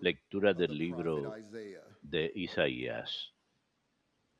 Lectura 0.00 0.54
del 0.54 0.76
libro 0.76 1.34
de 2.02 2.32
Isaías. 2.34 3.32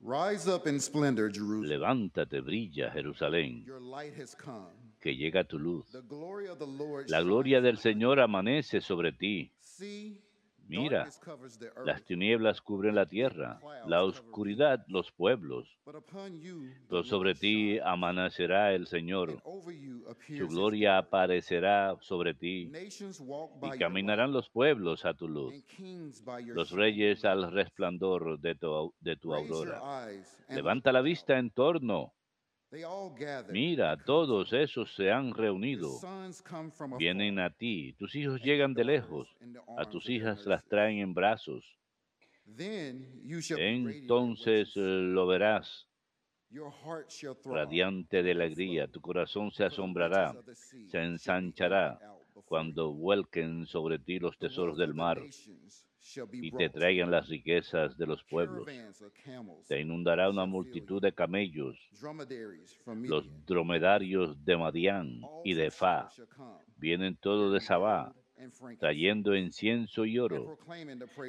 Rise 0.00 0.46
up 0.46 0.66
in 0.66 0.78
splendor, 0.78 1.30
Jerusalem. 1.32 1.80
Levántate, 1.80 2.42
brilla, 2.42 2.92
Jerusalén, 2.92 3.64
Your 3.64 3.80
light 3.80 4.14
has 4.20 4.34
come. 4.34 4.70
que 5.00 5.16
llega 5.16 5.42
tu 5.44 5.58
luz. 5.58 5.90
The 5.90 6.02
glory 6.02 6.48
of 6.48 6.58
the 6.58 6.66
Lord 6.66 7.08
La 7.08 7.22
gloria 7.22 7.60
del. 7.62 7.78
Señor 7.78 8.20
amanece 8.20 8.82
sobre 8.82 9.12
ti. 9.12 9.50
Mira, 10.68 11.08
Las 11.84 12.04
tinieblas 12.04 12.60
cubren 12.60 12.94
la 12.94 13.06
tierra, 13.06 13.60
la 13.86 14.02
oscuridad 14.02 14.84
los 14.88 15.12
pueblos. 15.12 15.78
Pero 16.88 17.04
sobre 17.04 17.34
ti 17.34 17.78
amanecerá 17.78 18.72
el 18.74 18.86
Señor. 18.86 19.40
Su 20.26 20.48
gloria 20.48 20.98
aparecerá 20.98 21.96
sobre 22.00 22.34
ti. 22.34 22.70
Y 23.62 23.78
caminarán 23.78 24.32
los 24.32 24.50
pueblos 24.50 25.04
a 25.04 25.14
tu 25.14 25.28
luz. 25.28 25.54
Los 26.46 26.70
reyes 26.70 27.24
al 27.24 27.52
resplandor 27.52 28.38
de 28.40 28.54
tu, 28.54 28.92
de 29.00 29.16
tu 29.16 29.34
aurora. 29.34 30.08
Levanta 30.48 30.92
la 30.92 31.00
vista 31.00 31.38
en 31.38 31.50
torno. 31.50 32.12
Mira, 33.50 33.96
todos 34.04 34.52
esos 34.52 34.94
se 34.94 35.10
han 35.10 35.32
reunido. 35.32 35.90
Vienen 36.98 37.38
a 37.38 37.50
ti. 37.50 37.92
Tus 37.94 38.14
hijos 38.14 38.40
llegan 38.42 38.74
de 38.74 38.84
lejos. 38.84 39.28
A 39.78 39.84
tus 39.84 40.08
hijas 40.08 40.44
las 40.46 40.64
traen 40.64 40.98
en 40.98 41.14
brazos. 41.14 41.64
Entonces 43.58 44.76
lo 44.76 45.26
verás, 45.26 45.86
radiante 47.44 48.22
de 48.22 48.30
alegría. 48.32 48.86
Tu 48.88 49.00
corazón 49.00 49.50
se 49.50 49.64
asombrará, 49.64 50.34
se 50.88 51.02
ensanchará 51.02 51.98
cuando 52.44 52.92
vuelquen 52.92 53.66
sobre 53.66 53.98
ti 53.98 54.18
los 54.18 54.38
tesoros 54.38 54.76
del 54.78 54.94
mar 54.94 55.20
y 56.32 56.50
te 56.52 56.68
traigan 56.68 57.10
las 57.10 57.28
riquezas 57.28 57.96
de 57.96 58.06
los 58.06 58.22
pueblos. 58.24 58.66
Te 59.66 59.80
inundará 59.80 60.30
una 60.30 60.46
multitud 60.46 61.00
de 61.02 61.12
camellos, 61.12 61.76
los 62.86 63.46
dromedarios 63.46 64.44
de 64.44 64.56
Madián 64.56 65.20
y 65.44 65.54
de 65.54 65.70
Fa. 65.70 66.08
Vienen 66.76 67.16
todos 67.16 67.52
de 67.52 67.60
Sabá, 67.60 68.14
trayendo 68.78 69.36
incienso 69.36 70.04
y 70.04 70.18
oro 70.18 70.58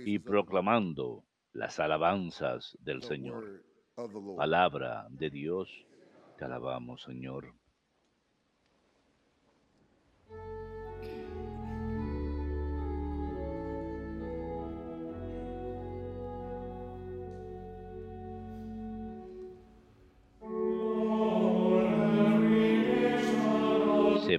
y 0.05 0.19
proclamando 0.19 1.23
las 1.53 1.79
alabanzas 1.79 2.77
del 2.81 3.01
Señor. 3.01 3.63
Palabra 4.35 5.07
de 5.09 5.29
Dios, 5.29 5.69
te 6.37 6.45
alabamos, 6.45 7.01
Señor. 7.01 7.53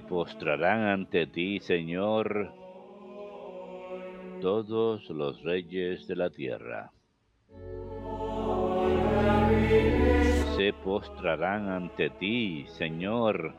Postrarán 0.09 0.81
ante 0.87 1.27
ti, 1.27 1.59
Señor, 1.59 2.51
todos 4.41 5.07
los 5.11 5.43
reyes 5.43 6.07
de 6.07 6.15
la 6.15 6.31
tierra. 6.31 6.91
Se 10.57 10.73
postrarán 10.83 11.69
ante 11.69 12.09
ti, 12.09 12.65
Señor, 12.69 13.53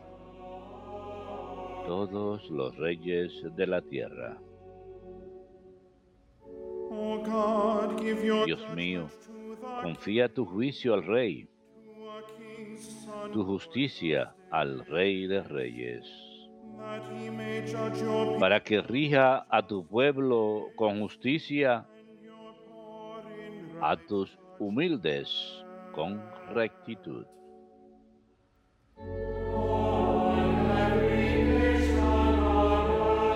todos 1.86 2.50
los 2.50 2.76
reyes 2.76 3.32
de 3.54 3.66
la 3.68 3.80
tierra. 3.82 4.36
O 6.42 7.22
God, 7.24 8.00
give 8.02 8.26
your 8.26 8.44
Dios 8.44 8.68
mío, 8.74 9.06
confía 9.82 10.28
tu 10.28 10.44
juicio 10.44 10.94
al 10.94 11.04
Rey, 11.04 11.48
tu 13.32 13.44
justicia 13.44 14.34
al 14.50 14.84
Rey 14.86 15.28
de 15.28 15.44
Reyes, 15.44 16.29
para 18.38 18.60
que 18.62 18.80
rija 18.80 19.46
a 19.48 19.66
tu 19.66 19.86
pueblo 19.86 20.68
con 20.76 21.00
justicia, 21.00 21.86
a 23.80 23.96
tus 23.96 24.38
humildes 24.58 25.64
con 25.92 26.22
rectitud. 26.52 27.26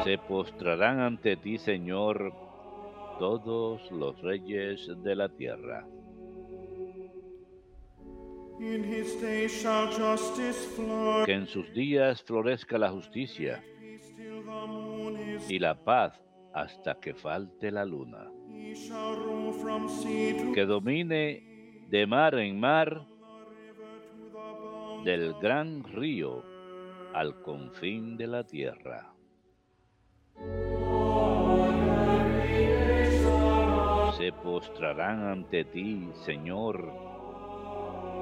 Se 0.05 0.19
postrarán 0.19 1.01
ante 1.01 1.37
ti, 1.37 1.59
Señor, 1.59 2.33
todos 3.19 3.91
los 3.91 4.21
reyes 4.21 4.91
de 5.03 5.17
la 5.17 5.29
tierra. 5.29 5.87
Que 8.59 8.75
en 11.33 11.47
sus 11.47 11.73
días 11.73 12.23
florezca 12.23 12.79
la 12.79 12.91
justicia 12.91 13.63
y 15.49 15.59
la 15.59 15.85
paz 15.85 16.21
hasta 16.53 17.01
que 17.01 17.15
falte 17.15 17.71
la 17.71 17.85
luna. 17.85 18.31
Que 20.55 20.67
domine 20.67 21.85
de 21.89 22.07
mar 22.07 22.35
en 22.37 22.61
mar, 22.61 23.07
del 25.05 25.35
gran 25.35 25.85
río 25.85 26.43
al 27.13 27.43
confín 27.43 28.17
de 28.17 28.27
la 28.27 28.45
tierra. 28.45 29.13
Se 34.17 34.33
postrarán 34.33 35.25
ante 35.25 35.65
ti, 35.65 36.09
Señor, 36.25 37.14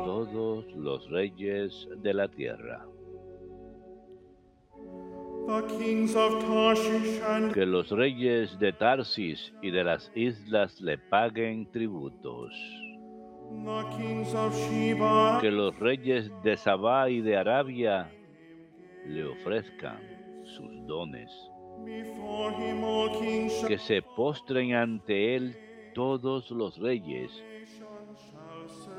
todos 0.04 0.66
los 0.74 1.08
reyes 1.10 1.88
de 2.02 2.14
la 2.14 2.28
tierra. 2.28 2.86
Que 7.52 7.66
los 7.66 7.90
reyes 7.90 8.58
de 8.58 8.72
Tarsis 8.72 9.52
y 9.60 9.70
de 9.70 9.84
las 9.84 10.10
islas 10.14 10.80
le 10.80 10.98
paguen 10.98 11.70
tributos. 11.70 12.52
Que 15.40 15.50
los 15.50 15.78
reyes 15.78 16.30
de 16.42 16.56
Sabá 16.56 17.10
y 17.10 17.20
de 17.20 17.36
Arabia 17.36 18.10
le 19.06 19.24
ofrezcan 19.24 20.00
sus 20.44 20.86
dones. 20.86 21.30
Que 23.66 23.78
se 23.78 24.02
postren 24.02 24.74
ante 24.74 25.34
él 25.34 25.56
todos 25.94 26.50
los 26.50 26.78
reyes. 26.78 27.30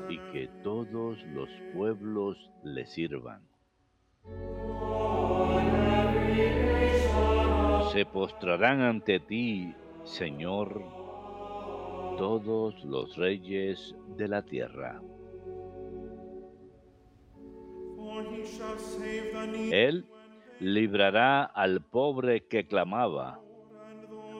Y 0.08 0.18
que 0.32 0.48
todos 0.62 1.22
los 1.24 1.48
pueblos 1.74 2.50
le 2.62 2.86
sirvan. 2.86 3.42
Se 7.92 8.06
postrarán 8.06 8.80
ante 8.80 9.20
ti, 9.20 9.74
Señor, 10.04 10.82
todos 12.18 12.84
los 12.84 13.16
reyes 13.16 13.94
de 14.16 14.28
la 14.28 14.42
tierra. 14.42 15.00
Él 19.70 20.06
librará 20.60 21.44
al 21.44 21.80
pobre 21.82 22.46
que 22.46 22.66
clamaba, 22.66 23.40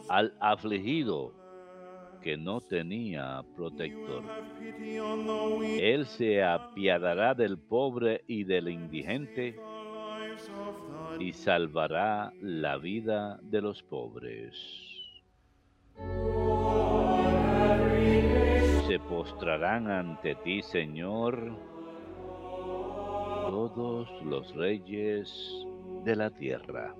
al 0.09 0.37
afligido 0.41 1.33
que 2.25 2.39
no 2.39 2.63
tenía 2.63 3.45
protector. 3.55 4.25
Él 5.63 6.07
se 6.07 6.43
apiadará 6.43 7.35
del 7.35 7.59
pobre 7.59 8.25
y 8.27 8.45
del 8.45 8.71
indigente 8.71 9.61
y 11.21 11.35
salvará 11.35 12.33
la 12.41 12.79
vida 12.79 13.39
de 13.43 13.61
los 13.61 13.83
pobres. 13.83 14.57
Se 18.87 18.99
postrarán 19.01 19.91
ante 19.91 20.35
ti, 20.37 20.63
Señor, 20.63 21.55
todos 23.51 24.09
los 24.25 24.55
reyes 24.57 25.67
de 26.05 26.17
la 26.17 26.31
tierra. 26.31 26.95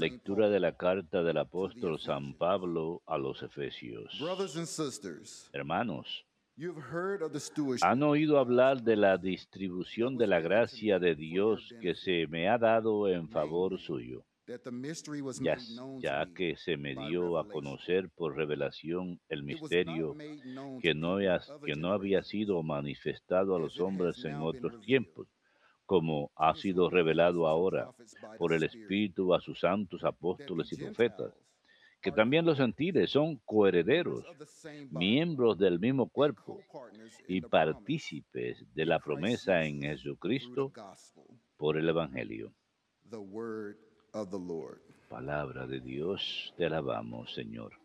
Lectura 0.00 0.48
de 0.48 0.58
la 0.58 0.76
carta 0.76 1.22
del 1.22 1.38
apóstol 1.38 2.00
San 2.00 2.34
Pablo 2.34 3.00
a 3.06 3.16
los 3.16 3.42
Efesios. 3.42 4.18
Brothers 4.18 4.56
and 4.56 4.66
sisters, 4.66 5.48
Hermanos, 5.52 6.24
You 6.56 6.74
have 6.74 6.82
heard 6.82 7.22
of 7.22 7.32
the 7.32 7.38
stewardship 7.38 7.86
Han 7.86 8.02
oído 8.02 8.38
hablar 8.38 8.82
de 8.82 8.96
la 8.96 9.16
distribución 9.18 10.18
de 10.18 10.26
la 10.26 10.40
gracia 10.40 10.98
de 10.98 11.14
Dios 11.14 11.72
que 11.80 11.94
se 11.94 12.26
me 12.26 12.48
ha 12.48 12.58
dado 12.58 13.08
en 13.08 13.28
favor 13.28 13.78
suyo, 13.78 14.24
that 14.46 14.62
the 14.64 14.70
mystery 14.72 15.22
was 15.22 15.38
ya, 15.40 15.56
ya 16.00 16.26
que 16.34 16.56
se 16.56 16.76
me 16.76 16.96
dio 17.06 17.38
a 17.38 17.46
conocer 17.48 18.10
por 18.10 18.36
revelación 18.36 19.20
el 19.28 19.44
misterio 19.44 20.16
que 20.82 20.92
no, 20.92 21.20
que 21.64 21.76
no 21.76 21.92
había 21.92 22.22
sido 22.24 22.62
manifestado 22.64 23.54
a 23.54 23.60
los 23.60 23.78
hombres 23.78 24.24
en 24.24 24.34
otros 24.34 24.80
tiempos, 24.80 25.28
como 25.90 26.30
ha 26.36 26.54
sido 26.54 26.88
revelado 26.88 27.48
ahora 27.48 27.90
por 28.38 28.52
el 28.52 28.62
Espíritu 28.62 29.34
a 29.34 29.40
sus 29.40 29.58
santos 29.58 30.04
apóstoles 30.04 30.72
y 30.72 30.76
profetas, 30.76 31.34
que 32.00 32.12
también 32.12 32.46
los 32.46 32.58
gentiles 32.58 33.10
son 33.10 33.40
coherederos, 33.44 34.24
miembros 34.92 35.58
del 35.58 35.80
mismo 35.80 36.08
cuerpo 36.08 36.60
y 37.26 37.40
partícipes 37.40 38.64
de 38.72 38.86
la 38.86 39.00
promesa 39.00 39.64
en 39.64 39.82
Jesucristo 39.82 40.72
por 41.56 41.76
el 41.76 41.88
Evangelio. 41.88 42.52
the 43.10 43.18
word 43.18 43.74
of 44.14 44.30
the 44.30 44.38
Lord. 44.38 44.78
Palabra 45.08 45.66
de 45.66 45.80
Dios, 45.80 46.54
te 46.56 46.66
alabamos, 46.66 47.34
Señor. 47.34 47.79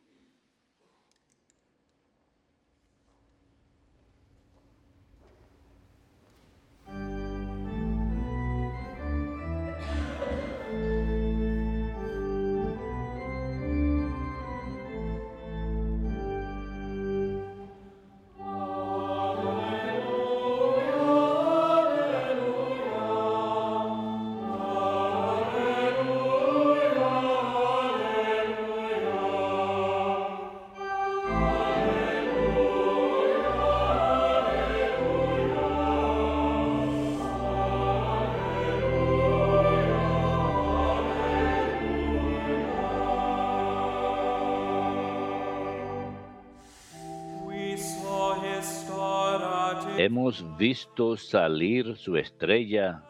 Hemos 50.37 50.57
visto 50.57 51.15
salir 51.15 51.95
su 51.95 52.17
estrella 52.17 53.01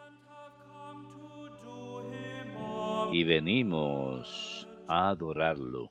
y 3.10 3.24
venimos 3.24 4.68
a 4.86 5.08
adorarlo. 5.08 5.90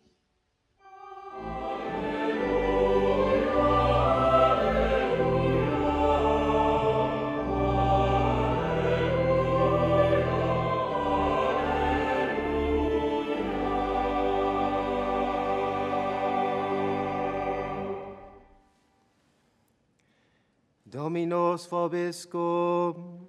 Dominos 20.95 21.67
vobiscum. 21.67 23.27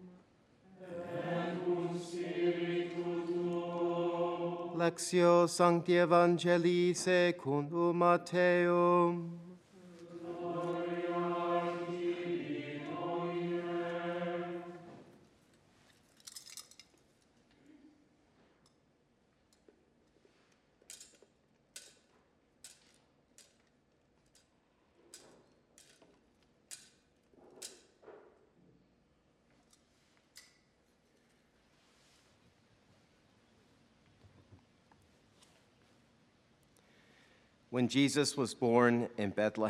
Lectio 4.76 5.48
Sancti 5.48 5.94
Evangelii 5.94 6.94
secundum 6.94 7.96
Matteum. 7.98 9.45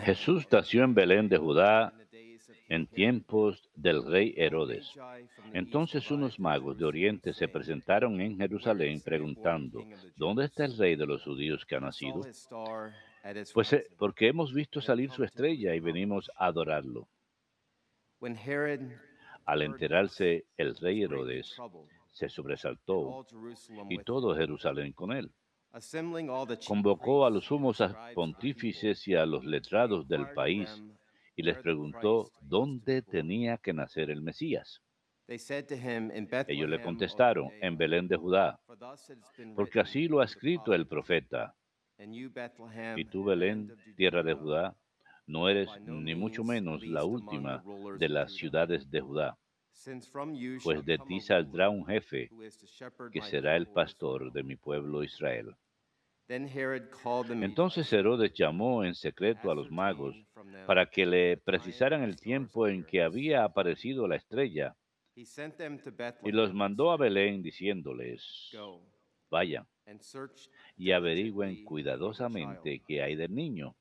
Jesús 0.05 0.47
nació 0.49 0.85
en 0.85 0.95
Belén 0.95 1.29
de 1.29 1.39
Judá 1.39 1.93
en 2.69 2.87
tiempos 2.87 3.69
del 3.75 4.05
rey 4.07 4.33
Herodes. 4.37 4.93
Entonces 5.53 6.09
unos 6.13 6.39
magos 6.39 6.79
de 6.79 6.85
Oriente 6.85 7.33
se 7.33 7.49
presentaron 7.49 8.21
en 8.21 8.39
Jerusalén 8.39 9.01
preguntando, 9.01 9.85
¿dónde 10.15 10.45
está 10.45 10.67
el 10.67 10.77
rey 10.77 10.95
de 10.95 11.05
los 11.05 11.25
judíos 11.25 11.65
que 11.65 11.75
ha 11.75 11.81
nacido? 11.81 12.21
Pues 13.53 13.73
eh, 13.73 13.89
porque 13.99 14.29
hemos 14.29 14.55
visto 14.55 14.81
salir 14.81 15.11
su 15.11 15.25
estrella 15.25 15.75
y 15.75 15.81
venimos 15.81 16.31
a 16.37 16.47
adorarlo. 16.47 17.09
Al 19.47 19.63
enterarse 19.63 20.45
el 20.57 20.77
rey 20.77 21.03
Herodes 21.03 21.57
se 22.13 22.29
sobresaltó 22.29 23.27
y 23.91 23.99
todo 23.99 24.37
Jerusalén 24.37 24.93
con 24.93 25.11
él. 25.11 25.29
Convocó 26.67 27.27
a 27.27 27.31
los 27.31 27.45
sumos 27.45 27.83
pontífices 28.15 29.07
y 29.09 29.15
a 29.15 29.27
los 29.27 29.45
letrados 29.45 30.09
del 30.09 30.31
país 30.33 30.83
y 31.35 31.43
les 31.43 31.59
preguntó 31.59 32.31
dónde 32.41 33.03
tenía 33.03 33.59
que 33.59 33.75
nacer 33.75 34.11
el 34.11 34.23
Mesías. 34.23 34.81
They 35.27 35.39
said 35.39 35.67
to 35.67 35.75
him, 35.75 36.11
"In 36.15 36.29
Ellos 36.47 36.71
le 36.71 36.81
contestaron, 36.81 37.51
en 37.61 37.77
Belén 37.77 38.07
de 38.07 38.17
Judá, 38.17 38.61
porque 39.57 39.81
así 39.81 40.07
lo 40.07 40.21
ha 40.21 40.25
escrito 40.25 40.73
el 40.73 40.87
profeta. 40.87 41.55
Y 41.99 43.05
tú, 43.07 43.25
Belén, 43.25 43.75
tierra 43.97 44.23
de 44.23 44.35
Judá, 44.35 44.77
no 45.27 45.49
eres 45.49 45.69
ni 45.81 46.15
mucho 46.15 46.45
menos 46.45 46.87
la 46.87 47.05
última 47.05 47.63
de 47.99 48.09
las 48.09 48.33
ciudades 48.33 48.89
de 48.91 49.01
Judá, 49.01 49.37
pues 50.63 50.85
de 50.85 50.99
ti 50.99 51.21
saldrá 51.21 51.69
un 51.69 51.85
jefe 51.85 52.31
que 53.13 53.23
será 53.23 53.57
el 53.57 53.67
pastor 53.67 54.33
de 54.33 54.43
mi 54.43 54.57
pueblo 54.57 55.03
Israel. 55.03 55.55
Entonces 56.29 57.93
Herodes 57.93 58.33
llamó 58.35 58.85
en 58.85 58.95
secreto 58.95 59.51
a 59.51 59.55
los 59.55 59.71
magos 59.71 60.17
para 60.67 60.87
que 60.87 61.07
le 61.07 61.37
precisaran 61.37 62.03
el 62.03 62.17
tiempo 62.17 62.67
en 62.67 62.85
que 62.85 63.03
había 63.03 63.45
aparecido 63.45 64.09
la 64.09 64.17
estrella. 64.17 64.77
He 65.15 65.25
sent 65.25 65.57
them 65.57 65.79
to 65.79 65.91
y 66.25 66.31
los 66.31 66.51
and 66.51 66.59
mandó 66.59 66.91
a 66.91 66.99
Belén 66.99 67.43
diciéndoles, 67.43 68.51
Go 68.53 68.83
vayan 69.31 69.67
y 70.77 70.93
averigüen 70.93 71.65
cuidadosamente 71.65 72.83
qué 72.87 73.03
hay 73.03 73.17
del 73.17 73.35
niño. 73.35 73.75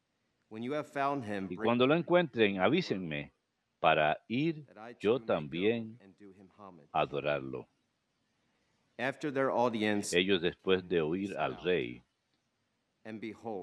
When 0.50 0.64
you 0.64 0.74
have 0.74 0.88
found 0.88 1.26
him, 1.26 1.48
Y 1.50 1.56
cuando 1.56 1.88
lo 1.88 1.96
encuentren, 1.96 2.60
avísenme 2.60 3.34
para 3.80 4.18
ir 4.28 4.66
yo 5.00 5.22
también 5.22 6.00
a 6.94 7.02
adorarlo. 7.02 7.68
After 8.98 9.34
their 9.34 9.50
audience, 9.50 10.18
Ellos 10.18 10.42
después 10.42 10.88
de 10.88 11.02
oír 11.02 11.36
al 11.38 11.62
rey, 11.64 12.04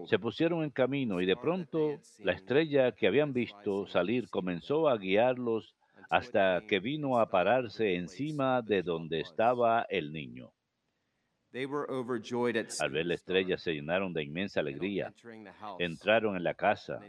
se 0.07 0.19
pusieron 0.19 0.63
en 0.63 0.71
camino 0.71 1.21
y 1.21 1.27
de 1.27 1.37
pronto 1.37 1.99
la 2.21 2.33
estrella 2.33 2.93
que 2.93 3.09
habían 3.09 3.33
visto 3.33 3.87
salir 3.87 4.29
comenzó 4.31 4.89
a 4.89 4.97
guiarlos 4.97 5.75
hasta 6.09 6.63
que 6.69 6.79
vino 6.79 7.19
a 7.19 7.29
pararse 7.29 7.97
encima 7.97 8.63
de 8.63 8.83
donde 8.83 9.21
estaba 9.21 9.83
el 9.89 10.13
niño. 10.13 10.53
Al 12.81 12.91
ver 12.91 13.07
la 13.07 13.15
estrella 13.15 13.59
se 13.59 13.73
llenaron 13.73 14.13
de 14.13 14.23
inmensa 14.23 14.61
alegría. 14.61 15.13
Entraron 15.79 16.37
en 16.37 16.45
la 16.45 16.55
casa, 16.55 17.01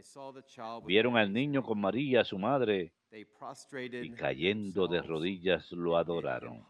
vieron 0.86 1.16
al 1.16 1.32
niño 1.32 1.62
con 1.62 1.80
María, 1.80 2.24
su 2.24 2.38
madre, 2.38 2.92
y 3.12 4.10
cayendo 4.10 4.86
de 4.88 5.00
rodillas 5.02 5.70
lo 5.72 5.96
adoraron. 5.96 6.62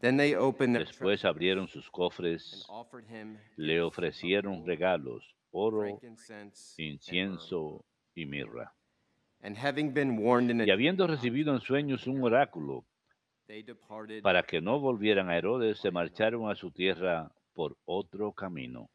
Después 0.00 1.24
abrieron 1.24 1.68
sus 1.68 1.84
and 1.84 1.92
cofres, 1.92 2.64
offered 2.68 3.04
him 3.10 3.36
le 3.56 3.82
ofrecieron 3.82 4.64
regalos, 4.66 5.22
oro, 5.50 6.00
incienso 6.78 7.84
y 8.14 8.24
mirra. 8.24 8.72
And 9.42 9.56
having 9.56 9.92
been 9.92 10.18
warned 10.18 10.50
in 10.50 10.60
a 10.60 10.64
Y 10.64 10.70
habiendo 10.70 11.06
recibido 11.06 11.54
en 11.54 11.60
sueños 11.60 12.06
un 12.06 12.22
oráculo 12.22 12.84
they 13.46 13.62
departed 13.62 14.22
para 14.22 14.42
que 14.42 14.60
no 14.60 14.78
volvieran 14.80 15.28
a 15.28 15.36
Herodes, 15.36 15.78
se 15.80 15.90
marcharon 15.90 16.50
a 16.50 16.54
su 16.54 16.70
tierra 16.70 17.30
por 17.52 17.76
otro 17.84 18.32
camino. 18.32 18.88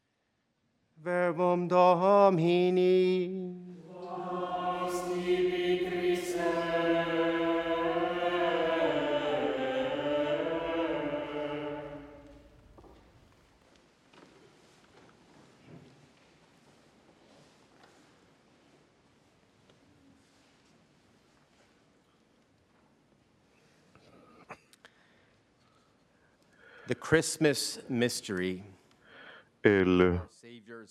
El 29.62 30.20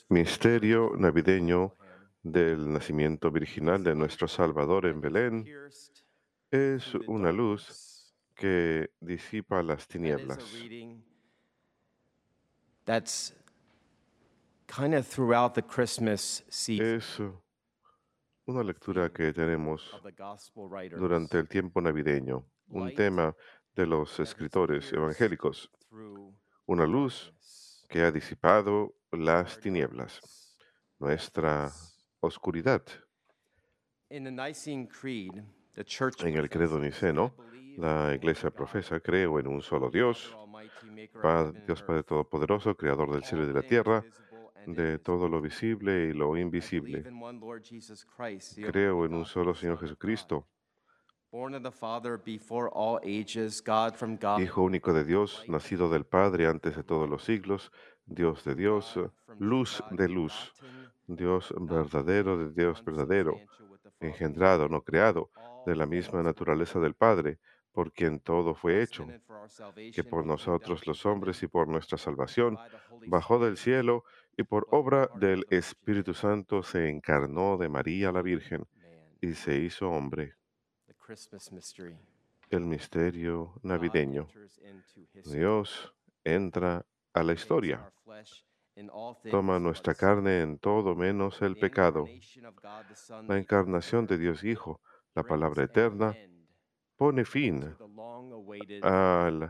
misterio 0.10 0.92
navideño 0.98 1.76
del 2.22 2.74
nacimiento 2.74 3.32
virginal 3.32 3.84
de 3.84 3.96
nuestro 3.96 4.28
Salvador 4.28 4.88
en 4.88 5.00
Belén 5.00 5.46
es 6.52 6.96
una 7.08 7.32
luz 7.32 8.14
que 8.36 8.90
disipa 9.00 9.64
las 9.64 9.88
tinieblas. 9.88 10.38
a 10.38 10.58
reading 10.60 11.02
that's 12.86 13.34
kind 14.68 14.94
of 14.94 15.08
throughout 15.08 15.54
the 15.54 15.62
Christmas 15.62 16.44
season 16.50 16.86
Es 16.98 17.22
una 18.48 18.64
lectura 18.64 19.10
que 19.12 19.32
tenemos 19.34 19.82
durante 20.98 21.40
el 21.40 21.48
tiempo 21.48 21.80
navideño, 21.82 22.44
un 22.70 22.94
tema 22.94 23.36
de 23.76 23.86
los 23.86 24.20
escritores 24.20 24.92
evangélicos, 24.94 25.72
una 26.66 26.86
luz 26.86 27.34
que 27.90 28.02
ha 28.02 28.12
disipado 28.12 28.96
las 29.12 29.60
tinieblas, 29.60 30.58
nuestra 31.00 31.72
oscuridad. 32.20 32.84
En 34.10 34.28
el 34.28 34.36
credo 36.50 36.80
niceno, 36.80 37.34
"I 37.38 37.42
believe 37.42 37.82
la 37.82 38.16
iglesia 38.16 38.50
profesa, 38.50 39.00
creo 39.00 39.40
en 39.40 39.48
un 39.48 39.62
solo 39.62 39.90
Dios, 39.90 40.36
Dios 41.66 41.84
Padre 41.84 42.04
Todopoderoso, 42.04 42.76
Creador 42.76 43.12
del 43.12 43.24
cielo 43.24 43.44
y 43.44 43.48
de 43.48 43.54
la 43.54 43.64
tierra, 43.64 44.04
de 44.66 45.00
todo 45.00 45.28
lo 45.28 45.42
visible 45.42 46.08
y 46.08 46.14
lo 46.14 46.38
invisible. 46.38 47.04
Creo 48.56 49.06
en 49.06 49.14
un 49.14 49.26
solo 49.26 49.54
Señor 49.54 49.80
Jesucristo, 49.80 50.48
Hijo 54.40 54.62
único 54.62 54.94
de 54.94 55.04
Dios, 55.04 55.44
nacido 55.48 55.90
del 55.90 56.06
Padre 56.06 56.48
antes 56.48 56.76
de 56.76 56.84
todos 56.84 57.10
los 57.10 57.24
siglos, 57.24 57.72
Dios 58.06 58.44
de 58.46 58.56
Dios, 58.56 59.00
luz 59.40 59.84
de 59.92 60.08
luz, 60.08 60.54
Dios 61.08 61.54
verdadero 61.60 62.38
de 62.38 62.54
Dios 62.54 62.84
verdadero, 62.84 63.40
engendrado, 64.00 64.70
no 64.70 64.82
creado, 64.82 65.30
de 65.66 65.76
la 65.76 65.86
misma 65.86 66.24
naturaleza 66.24 66.80
del 66.80 66.94
Padre, 66.94 67.40
por 67.74 67.92
quien 67.92 68.20
todo 68.22 68.56
fue 68.56 68.82
hecho, 68.82 69.06
que 69.94 70.04
por 70.04 70.26
nosotros 70.26 70.88
los 70.88 71.06
hombres 71.06 71.44
y 71.44 71.48
por 71.48 71.68
nuestra 71.68 71.98
salvación 71.98 72.58
bajó 73.08 73.40
del 73.40 73.58
cielo 73.58 74.06
y 74.38 74.44
por 74.44 74.68
obra 74.72 75.10
del 75.16 75.46
Espíritu 75.50 76.14
Santo 76.14 76.64
se 76.64 76.90
encarnó 76.90 77.58
de 77.58 77.68
María 77.68 78.12
la 78.14 78.22
Virgen 78.22 78.66
y 79.20 79.34
se 79.34 79.58
hizo 79.58 79.90
hombre. 79.90 80.36
El 82.50 82.62
misterio 82.62 83.54
navideño. 83.64 84.28
Dios 85.26 85.94
entra 86.24 86.86
a 87.14 87.24
la 87.24 87.34
historia, 87.34 87.92
toma 89.30 89.60
nuestra 89.60 89.94
carne 89.94 90.42
en 90.42 90.58
todo 90.58 90.96
menos 90.96 91.42
el 91.42 91.58
pecado. 91.58 92.06
La 93.28 93.38
encarnación 93.38 94.06
de 94.08 94.18
Dios 94.18 94.44
Hijo, 94.44 94.82
la 95.14 95.24
palabra 95.24 95.64
eterna, 95.64 96.16
pone 96.96 97.26
fin 97.26 97.76
a 98.84 99.30
King. 99.30 99.50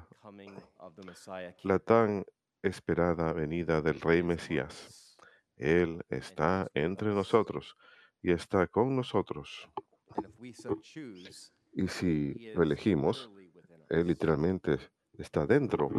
la 1.63 1.79
tan 1.79 2.25
esperada 2.61 3.33
venida 3.33 3.81
del 3.81 4.01
Rey 4.01 4.23
Mesías. 4.23 5.17
Él 5.55 6.03
está 6.09 6.69
entre 6.73 7.09
nosotros 7.09 7.77
y 8.21 8.31
está 8.31 8.67
con 8.67 8.95
nosotros. 8.95 9.69
Y 11.73 11.87
si 11.87 12.33
lo 12.53 12.63
elegimos. 12.63 13.29
Él 13.89 14.07
literalmente 14.07 14.79
está 15.17 15.45
dentro 15.45 15.89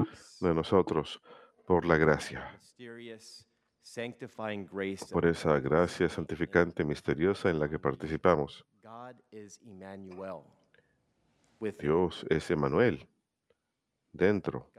de 0.40 0.54
nosotros 0.54 1.20
por 1.66 1.84
la 1.84 1.96
gracia, 1.96 2.58
por 5.12 5.26
esa 5.26 5.60
gracia 5.60 6.08
santificante 6.08 6.84
misteriosa 6.84 7.50
en 7.50 7.58
la 7.58 7.68
que 7.68 7.78
participamos. 7.78 8.64
Dios 11.78 12.26
es 12.28 12.50
Emanuel, 12.50 13.08
dentro. 14.16 14.70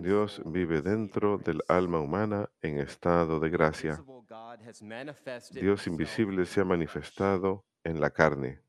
Dios 0.00 0.42
vive 0.44 0.82
dentro 0.82 1.38
del 1.38 1.62
alma 1.68 2.00
humana 2.00 2.50
en 2.62 2.78
estado 2.78 3.40
de 3.40 3.50
gracia. 3.50 4.02
Dios 5.52 5.86
invisible 5.86 6.46
se 6.46 6.60
ha 6.60 6.64
manifestado 6.64 7.64
en 7.82 8.00
la 8.00 8.10
carne. 8.10 8.60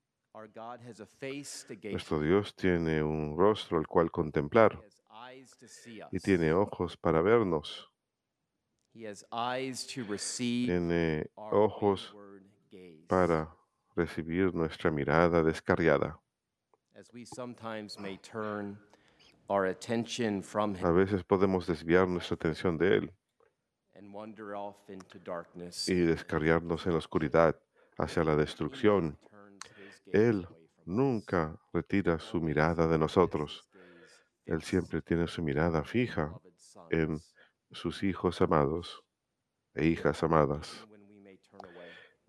Nuestro. 1.92 2.20
Dios 2.20 2.56
tiene 2.56 3.02
un 3.02 3.38
rostro 3.38 3.78
al 3.78 3.88
cual 3.88 4.12
contemplar 4.12 4.82
y 6.12 6.20
tiene 6.20 6.54
ojos 6.54 6.98
para 6.98 7.22
vernos. 7.22 7.90
Tiene 10.66 11.30
ojos 11.36 12.16
para 13.08 13.56
recibir 13.96 14.54
nuestra 14.54 14.92
mirada 14.92 15.42
descarriada. 15.42 16.20
A 20.84 20.92
veces 20.92 21.24
podemos 21.24 21.68
desviar 21.68 22.08
nuestra 22.08 22.36
atención 22.36 22.78
de 22.78 22.98
Él 22.98 23.14
and 23.96 24.14
wander 24.14 24.54
off 24.54 24.78
into 24.90 25.20
darkness. 25.20 25.88
y 25.88 25.96
descarriarnos 25.96 26.86
en 26.86 26.94
la 26.94 26.98
oscuridad 27.00 27.60
hacia 27.98 28.24
la 28.24 28.36
destrucción. 28.36 29.18
Él 30.08 30.48
nunca 30.86 31.60
retira 31.74 32.20
su 32.20 32.42
mirada 32.42 32.88
de 32.88 32.98
nosotros. 32.98 33.68
Él 34.46 34.62
siempre 34.62 35.02
tiene 35.02 35.28
su 35.28 35.42
mirada 35.42 35.84
fija 35.84 36.34
en 36.92 37.20
sus 37.72 38.04
hijos 38.04 38.42
amados 38.42 39.04
e 39.74 39.86
hijas 39.88 40.22
amadas. 40.24 40.86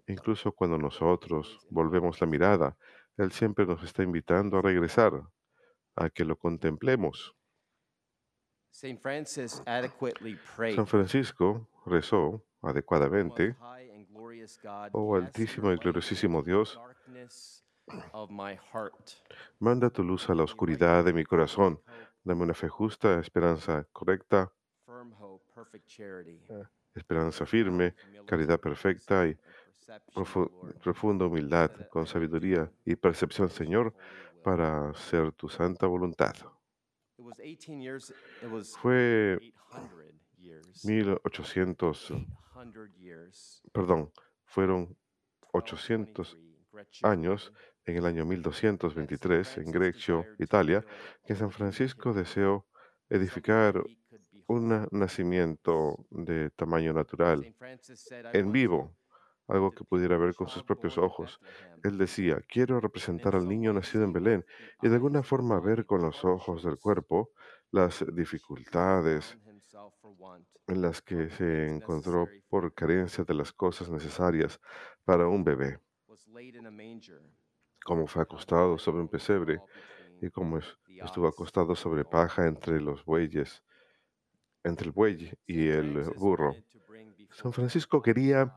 Incluso 0.07 0.53
cuando 0.53 0.79
nosotros 0.79 1.59
volvemos 1.69 2.21
la 2.21 2.27
mirada, 2.27 2.77
Él 3.17 3.33
siempre 3.33 3.67
nos 3.67 3.83
está 3.83 4.03
invitando 4.03 4.59
a 4.59 4.63
regresar, 4.63 5.21
a 5.97 6.11
que 6.11 6.25
lo 6.25 6.37
contemplemos. 6.37 7.35
San 10.75 10.87
Francisco 10.87 11.69
rezó 11.87 12.45
"O 12.61 12.69
adecuadamente, 12.69 13.57
Oh 14.93 15.17
altísimo 15.17 15.73
y 15.73 15.77
gloriosísimo 15.77 16.43
Dios, 16.43 16.79
manda 19.59 19.91
tu 19.91 20.03
luz 20.03 20.29
a 20.29 20.35
la 20.35 20.45
oscuridad 20.45 21.05
de 21.05 21.13
mi 21.13 21.25
corazón. 21.25 21.81
Dame 22.25 22.43
una 22.43 22.55
fe 22.55 22.69
justa, 22.69 23.21
esperanza 23.21 23.87
correcta, 23.93 24.53
Firm 24.85 25.13
hope, 25.19 25.45
perfect 25.55 25.87
charity. 25.87 26.41
esperanza 26.95 27.45
firme, 27.47 27.95
caridad 28.27 28.61
perfecta 28.61 29.27
y 29.27 29.37
profu- 30.15 30.51
profunda 30.83 31.27
humildad, 31.27 31.71
con 31.91 32.07
sabiduría 32.07 32.71
y 32.85 32.97
percepción, 32.97 33.49
Señor, 33.51 33.95
para 34.47 34.91
hacer 34.91 35.33
tu 35.33 35.49
santa 35.49 35.89
voluntad. 35.89 36.37
It 37.19 37.25
was 37.25 37.41
18 37.41 37.81
years, 37.81 38.15
it 38.41 38.49
was 38.49 38.77
Fue 38.77 39.39
800 39.41 40.15
years. 40.39 40.85
1800, 40.85 42.13
800 42.53 42.95
years. 42.97 43.61
perdón, 43.73 44.13
fueron 44.45 44.97
800 45.53 46.37
1223, 46.37 46.71
Greccio, 46.71 47.09
años, 47.09 47.53
en 47.87 47.97
el 47.97 48.07
año 48.07 48.25
1223, 48.25 49.59
en 49.59 49.73
Greccio, 49.73 50.25
Italia, 50.39 50.87
que 51.27 51.35
San 51.35 51.51
Francisco 51.51 52.13
deseó 52.13 52.67
edificar 53.09 53.83
un 54.47 54.87
nacimiento 54.93 56.07
de 56.11 56.51
tamaño 56.51 56.93
natural, 56.93 57.41
Saint 57.41 57.57
Francis 57.57 57.99
said, 57.99 58.27
"I 58.33 58.39
en 58.39 58.53
vivo, 58.53 58.95
algo 59.49 59.73
que 59.75 59.85
pudiera 59.85 60.17
ver 60.19 60.35
con 60.35 60.49
sus 60.49 60.65
propios 60.65 60.99
ojos. 60.99 61.41
Él 61.83 61.99
decía, 61.99 62.41
quiero 62.49 62.81
representar 62.81 63.37
al 63.37 63.49
niño 63.49 63.73
nacido 63.73 64.05
en 64.05 64.13
Belén 64.13 64.45
y 64.81 64.89
de 64.89 64.95
alguna 64.97 65.23
forma 65.23 65.61
ver 65.61 65.87
con 65.87 66.03
los 66.03 66.25
ojos 66.25 66.63
del 66.65 66.79
cuerpo 66.79 67.31
las 67.71 68.05
dificultades 68.15 69.39
en 70.69 70.81
las 70.81 71.03
que 71.03 71.29
se 71.29 71.67
encontró 71.69 72.37
por 72.49 72.73
carencia 72.73 73.25
de 73.25 73.35
las 73.35 73.53
cosas 73.53 73.91
necesarias 73.91 74.61
para 75.05 75.27
un 75.27 75.43
bebé, 75.43 75.81
como 77.87 78.07
fue 78.07 78.21
acostado 78.23 78.77
sobre 78.77 79.01
un 79.01 79.09
pesebre 79.09 79.65
y 80.21 80.31
como 80.31 80.59
es- 80.59 80.79
estuvo 81.01 81.27
acostado 81.29 81.77
sobre 81.77 82.05
paja 82.05 82.47
entre 82.49 82.81
los 82.81 83.05
bueyes 83.05 83.63
entre 84.65 84.87
el 84.89 84.93
buey 84.93 85.33
y 85.47 85.69
el 85.69 86.11
burro. 86.15 86.59
San 87.37 87.53
Francisco 87.53 88.01
quería 88.01 88.57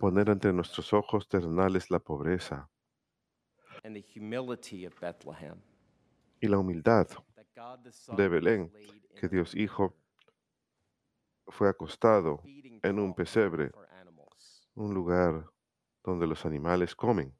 poner 0.00 0.28
ante 0.28 0.52
nuestros 0.52 0.92
ojos 0.92 1.28
terrenales 1.28 1.92
la 1.92 2.00
pobreza. 2.00 2.68
Y 6.40 6.48
la 6.48 6.58
humildad 6.58 7.06
de 8.16 8.28
Belén, 8.28 8.72
que 9.14 9.28
Dios 9.28 9.54
Hijo 9.54 9.94
fue 11.46 11.68
acostado 11.68 12.42
en 12.82 12.98
un 12.98 13.14
pesebre, 13.14 13.70
un 14.74 14.92
lugar 14.92 15.46
donde 16.02 16.26
los 16.26 16.44
animales 16.44 16.96
comen, 16.96 17.32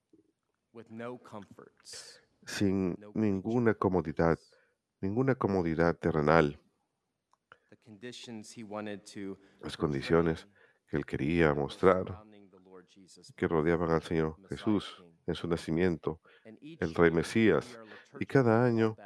sin 2.47 2.97
ninguna 3.15 3.75
comodidad, 3.75 4.39
ninguna 5.01 5.35
comodidad 5.35 5.97
terrenal, 5.97 6.61
las 9.61 9.77
condiciones 9.77 10.49
que 10.87 10.97
él 10.97 11.07
quería 11.07 11.55
mostrar, 11.55 12.23
que 13.37 13.49
rodeaban 13.49 13.91
al 13.91 14.03
Señor 14.03 14.37
Jesús 14.49 15.03
en 15.27 15.35
su 15.35 15.49
nacimiento. 15.49 16.21
El 16.45 16.95
Rey 16.95 17.11
Mesías, 17.11 17.79
y 18.19 18.27
cada 18.27 18.65
año, 18.65 18.97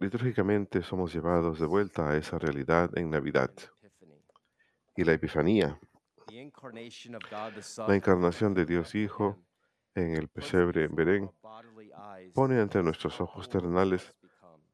Litúrgicamente 0.00 0.82
somos 0.82 1.12
llevados 1.12 1.60
de 1.60 1.66
vuelta 1.66 2.08
a 2.08 2.16
esa 2.16 2.38
realidad 2.38 2.90
en 2.96 3.10
Navidad. 3.10 3.50
Y 4.96 5.04
la 5.04 5.12
Epifanía, 5.12 5.78
The 6.26 6.40
incarnation 6.40 7.16
of 7.16 7.22
God 7.30 7.52
the 7.54 7.62
Son 7.62 7.86
la 7.86 7.96
encarnación 7.96 8.54
de 8.54 8.64
Dios 8.64 8.94
Hijo 8.94 9.44
en 9.94 10.16
el 10.16 10.28
pesebre 10.28 10.84
en 10.84 10.98
eyes 10.98 12.32
pone 12.32 12.60
ante 12.60 12.82
nuestros 12.82 13.20
ojos 13.20 13.48
terrenales 13.48 14.14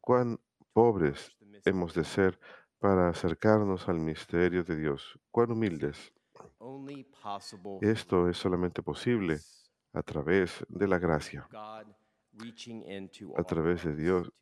cuán 0.00 0.38
pobres 0.72 1.34
hemos 1.64 1.94
de 1.94 2.04
ser 2.04 2.38
para 2.86 3.08
acercarnos 3.08 3.88
al 3.88 3.98
misterio 3.98 4.62
de 4.62 4.76
Dios, 4.76 5.18
cuán 5.32 5.50
humildes. 5.50 6.12
Esto 7.80 8.28
es 8.28 8.36
solamente 8.36 8.80
posible 8.80 9.40
a 9.92 10.02
través 10.04 10.64
de 10.68 10.86
la 10.86 11.00
gracia 11.00 11.48
a 13.36 13.42
través 13.42 13.82
de 13.82 13.96
Dios 13.96 14.32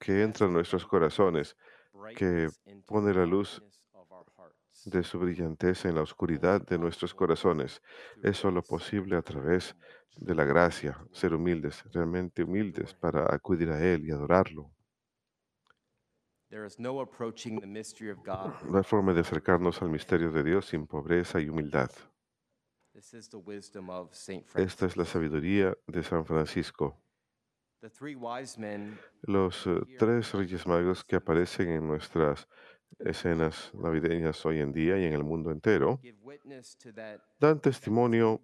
que 0.00 0.24
entra 0.24 0.48
en 0.48 0.54
nuestros 0.54 0.84
corazones, 0.86 1.56
que 2.16 2.48
pone 2.84 3.14
la 3.14 3.24
luz 3.24 3.62
de 4.84 5.04
su 5.04 5.16
brillanteza 5.20 5.88
en 5.88 5.94
la 5.94 6.02
oscuridad 6.02 6.66
de 6.66 6.78
nuestros 6.78 7.14
corazones. 7.14 7.80
Es 8.24 8.38
solo 8.38 8.60
posible 8.64 9.14
a 9.14 9.22
través 9.22 9.76
de 10.16 10.34
la 10.34 10.44
gracia, 10.44 10.98
ser 11.12 11.32
humildes, 11.32 11.84
realmente 11.92 12.42
humildes 12.42 12.92
para 12.94 13.32
acudir 13.32 13.70
a 13.70 13.80
Él 13.80 14.04
y 14.04 14.10
adorarlo. 14.10 14.75
There 16.48 16.64
is 16.64 16.78
no 16.78 17.00
approaching 17.00 17.60
the 17.60 17.66
mystery 17.66 18.10
of 18.10 18.18
God. 18.24 18.52
No 18.64 18.78
hay 18.78 18.84
forma 18.84 19.12
de 19.12 19.20
acercarnos 19.20 19.82
al 19.82 19.88
misterio 19.88 20.30
de 20.30 20.44
Dios 20.44 20.66
sin 20.66 20.86
pobreza 20.86 21.40
y 21.40 21.48
humildad. 21.48 21.90
This 22.94 23.14
is 23.14 23.28
the 23.28 23.38
wisdom 23.38 23.90
of 23.90 24.14
Saint 24.14 24.46
Esta 24.54 24.86
es 24.86 24.96
la 24.96 25.04
sabiduría 25.04 25.76
de 25.86 26.02
San 26.02 26.24
Francisco. 26.24 26.96
Los 29.22 29.66
eh, 29.66 29.80
tres 29.98 30.32
reyes 30.32 30.66
magos 30.66 31.04
que 31.04 31.16
aparecen 31.16 31.68
en 31.68 31.86
nuestras 31.86 32.48
escenas 32.98 33.70
navideñas 33.74 34.44
hoy 34.46 34.60
en 34.60 34.72
día 34.72 34.98
y 34.98 35.04
en 35.04 35.12
el 35.12 35.24
mundo 35.24 35.50
entero 35.50 36.00
dan 37.38 37.60
testimonio 37.60 38.40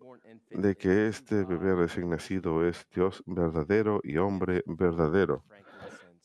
de 0.50 0.76
que 0.76 1.08
este 1.08 1.44
bebé 1.44 1.74
recién 1.74 2.10
nacido 2.10 2.66
es 2.66 2.86
Dios 2.94 3.22
verdadero 3.26 4.00
y 4.02 4.18
hombre 4.18 4.62
verdadero. 4.66 5.44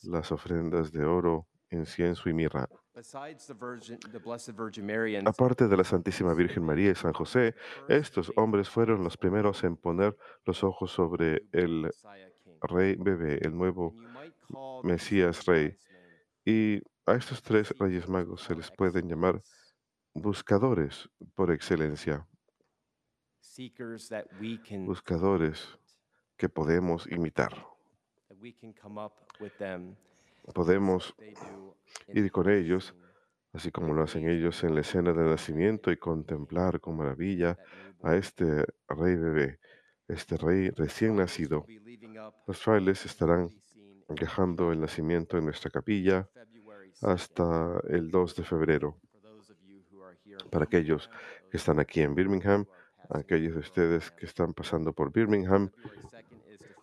Las 0.03 0.31
ofrendas 0.31 0.91
de 0.91 1.05
oro, 1.05 1.47
incienso 1.69 2.29
y 2.29 2.33
mirra. 2.33 2.67
Besides 2.95 3.45
the 3.45 3.53
Virgin, 3.53 3.99
the 4.11 4.17
Blessed 4.17 4.55
Virgin 4.55 4.85
Mary 4.85 5.15
and 5.15 5.27
Aparte 5.27 5.67
de 5.67 5.77
la 5.77 5.83
Santísima 5.83 6.33
Virgen 6.33 6.63
María 6.63 6.91
y 6.91 6.95
San 6.95 7.13
José, 7.13 7.53
estos 7.87 8.31
hombres 8.35 8.69
fueron 8.69 9.03
los 9.03 9.17
primeros 9.17 9.63
en 9.63 9.77
poner 9.77 10.17
los 10.45 10.63
ojos 10.63 10.91
sobre 10.91 11.43
el 11.51 11.91
rey 12.61 12.95
bebé, 12.95 13.37
el 13.43 13.55
nuevo 13.55 13.93
Mesías 14.83 15.45
rey. 15.45 15.77
Y 16.43 16.81
a 17.05 17.13
estos 17.13 17.43
tres 17.43 17.73
reyes 17.77 18.07
magos 18.07 18.41
se 18.41 18.55
les 18.55 18.71
pueden 18.71 19.07
llamar 19.07 19.43
buscadores 20.13 21.07
por 21.35 21.51
excelencia, 21.51 22.27
buscadores 24.85 25.77
que 26.35 26.49
podemos 26.49 27.05
imitar. 27.11 27.53
Podemos 30.53 31.15
ir 32.07 32.31
con 32.31 32.49
ellos, 32.49 32.95
así 33.53 33.71
como 33.71 33.93
lo 33.93 34.03
hacen 34.03 34.27
ellos 34.27 34.63
en 34.63 34.75
la 34.75 34.81
escena 34.81 35.13
de 35.13 35.23
nacimiento, 35.23 35.91
y 35.91 35.97
contemplar 35.97 36.79
con 36.79 36.97
maravilla 36.97 37.57
a 38.01 38.15
este 38.15 38.65
rey 38.87 39.15
bebé, 39.15 39.59
este 40.07 40.37
rey 40.37 40.69
recién 40.69 41.15
nacido. 41.15 41.65
Los 42.47 42.59
frailes 42.59 43.05
estarán 43.05 43.49
dejando 44.09 44.71
el 44.71 44.79
nacimiento 44.79 45.37
en 45.37 45.45
nuestra 45.45 45.69
capilla 45.69 46.29
February 46.33 46.91
2nd. 46.91 47.11
hasta 47.11 47.81
el 47.89 48.09
2 48.09 48.35
de 48.35 48.43
febrero. 48.43 48.97
Para 50.49 50.65
aquellos 50.65 51.09
que 51.51 51.57
están 51.57 51.79
aquí 51.79 52.01
en 52.01 52.15
Birmingham, 52.15 52.65
aquellos 53.09 53.53
de 53.53 53.59
ustedes 53.59 54.11
que 54.11 54.25
están 54.25 54.53
pasando 54.53 54.93
por 54.93 55.11
Birmingham, 55.11 55.71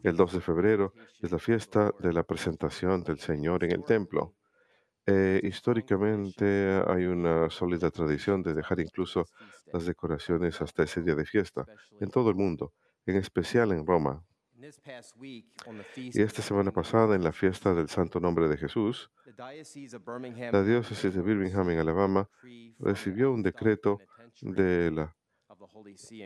el 0.04 0.16
2 0.16 0.34
de 0.34 0.40
febrero 0.40 0.92
es 1.20 1.32
la 1.32 1.38
fiesta 1.38 1.92
de 1.98 2.12
la 2.12 2.22
presentación 2.22 3.02
del 3.02 3.18
Señor 3.18 3.64
en 3.64 3.72
el 3.72 3.84
templo. 3.84 4.34
Eh, 5.06 5.40
históricamente 5.42 6.82
hay 6.86 7.06
una 7.06 7.50
sólida 7.50 7.90
tradición 7.90 8.42
de 8.42 8.54
dejar 8.54 8.80
incluso 8.80 9.26
las 9.72 9.86
decoraciones 9.86 10.60
hasta 10.60 10.82
ese 10.82 11.02
día 11.02 11.14
de 11.14 11.24
fiesta 11.24 11.64
en 12.00 12.10
todo 12.10 12.28
el 12.28 12.36
mundo, 12.36 12.72
en 13.06 13.16
especial 13.16 13.72
en 13.72 13.86
Roma. 13.86 14.22
Y 15.96 16.22
esta 16.22 16.42
semana 16.42 16.70
pasada, 16.70 17.16
en 17.16 17.24
la 17.24 17.32
fiesta 17.32 17.74
del 17.74 17.88
Santo 17.88 18.20
Nombre 18.20 18.48
de 18.48 18.56
Jesús, 18.56 19.10
la 19.36 20.62
diócesis 20.62 21.14
de 21.14 21.22
Birmingham 21.22 21.70
en 21.70 21.78
Alabama 21.78 22.28
recibió 22.78 23.32
un 23.32 23.42
decreto 23.42 23.98
de 24.40 24.90
la 24.90 25.14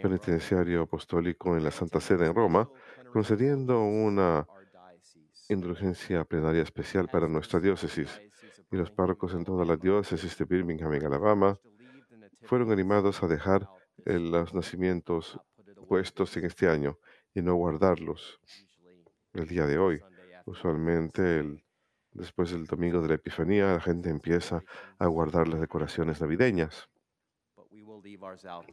penitenciario 0.03 0.83
apostólico 0.83 1.57
en 1.57 1.65
la 1.65 1.71
Santa 1.71 2.01
Sede 2.01 2.27
en 2.27 2.35
Roma, 2.35 2.69
concediendo 3.13 3.83
una 3.83 4.47
indulgencia 5.49 6.25
plenaria 6.25 6.63
especial 6.63 7.09
para 7.09 7.29
nuestra 7.29 7.61
diócesis. 7.61 8.21
Y 8.71 8.77
los 8.77 8.91
párrocos 8.91 9.35
en 9.35 9.45
toda 9.45 9.65
la 9.65 9.77
diócesis 9.77 10.37
de 10.37 10.45
Birmingham 10.45 10.93
en 10.93 11.07
Alabama 11.07 11.59
fueron 12.43 12.71
animados 12.71 13.23
a 13.23 13.27
dejar 13.27 13.69
eh, 14.05 14.19
los 14.19 14.53
nacimientos 14.55 15.41
puestos 15.89 16.37
en 16.37 16.45
este 16.45 16.69
año 16.69 16.99
y 17.35 17.41
no 17.41 17.55
guardarlos 17.55 18.41
el 19.33 19.47
día 19.47 19.67
de 19.67 19.79
hoy. 19.79 20.01
Usualmente, 20.45 21.65
después 22.13 22.51
del 22.51 22.67
domingo 22.67 23.01
de 23.01 23.09
la 23.09 23.15
Epifanía, 23.15 23.73
la 23.73 23.81
gente 23.81 24.11
empieza 24.11 24.63
a 24.99 25.07
guardar 25.07 25.49
las 25.49 25.61
decoraciones 25.61 26.21
navideñas. 26.21 26.89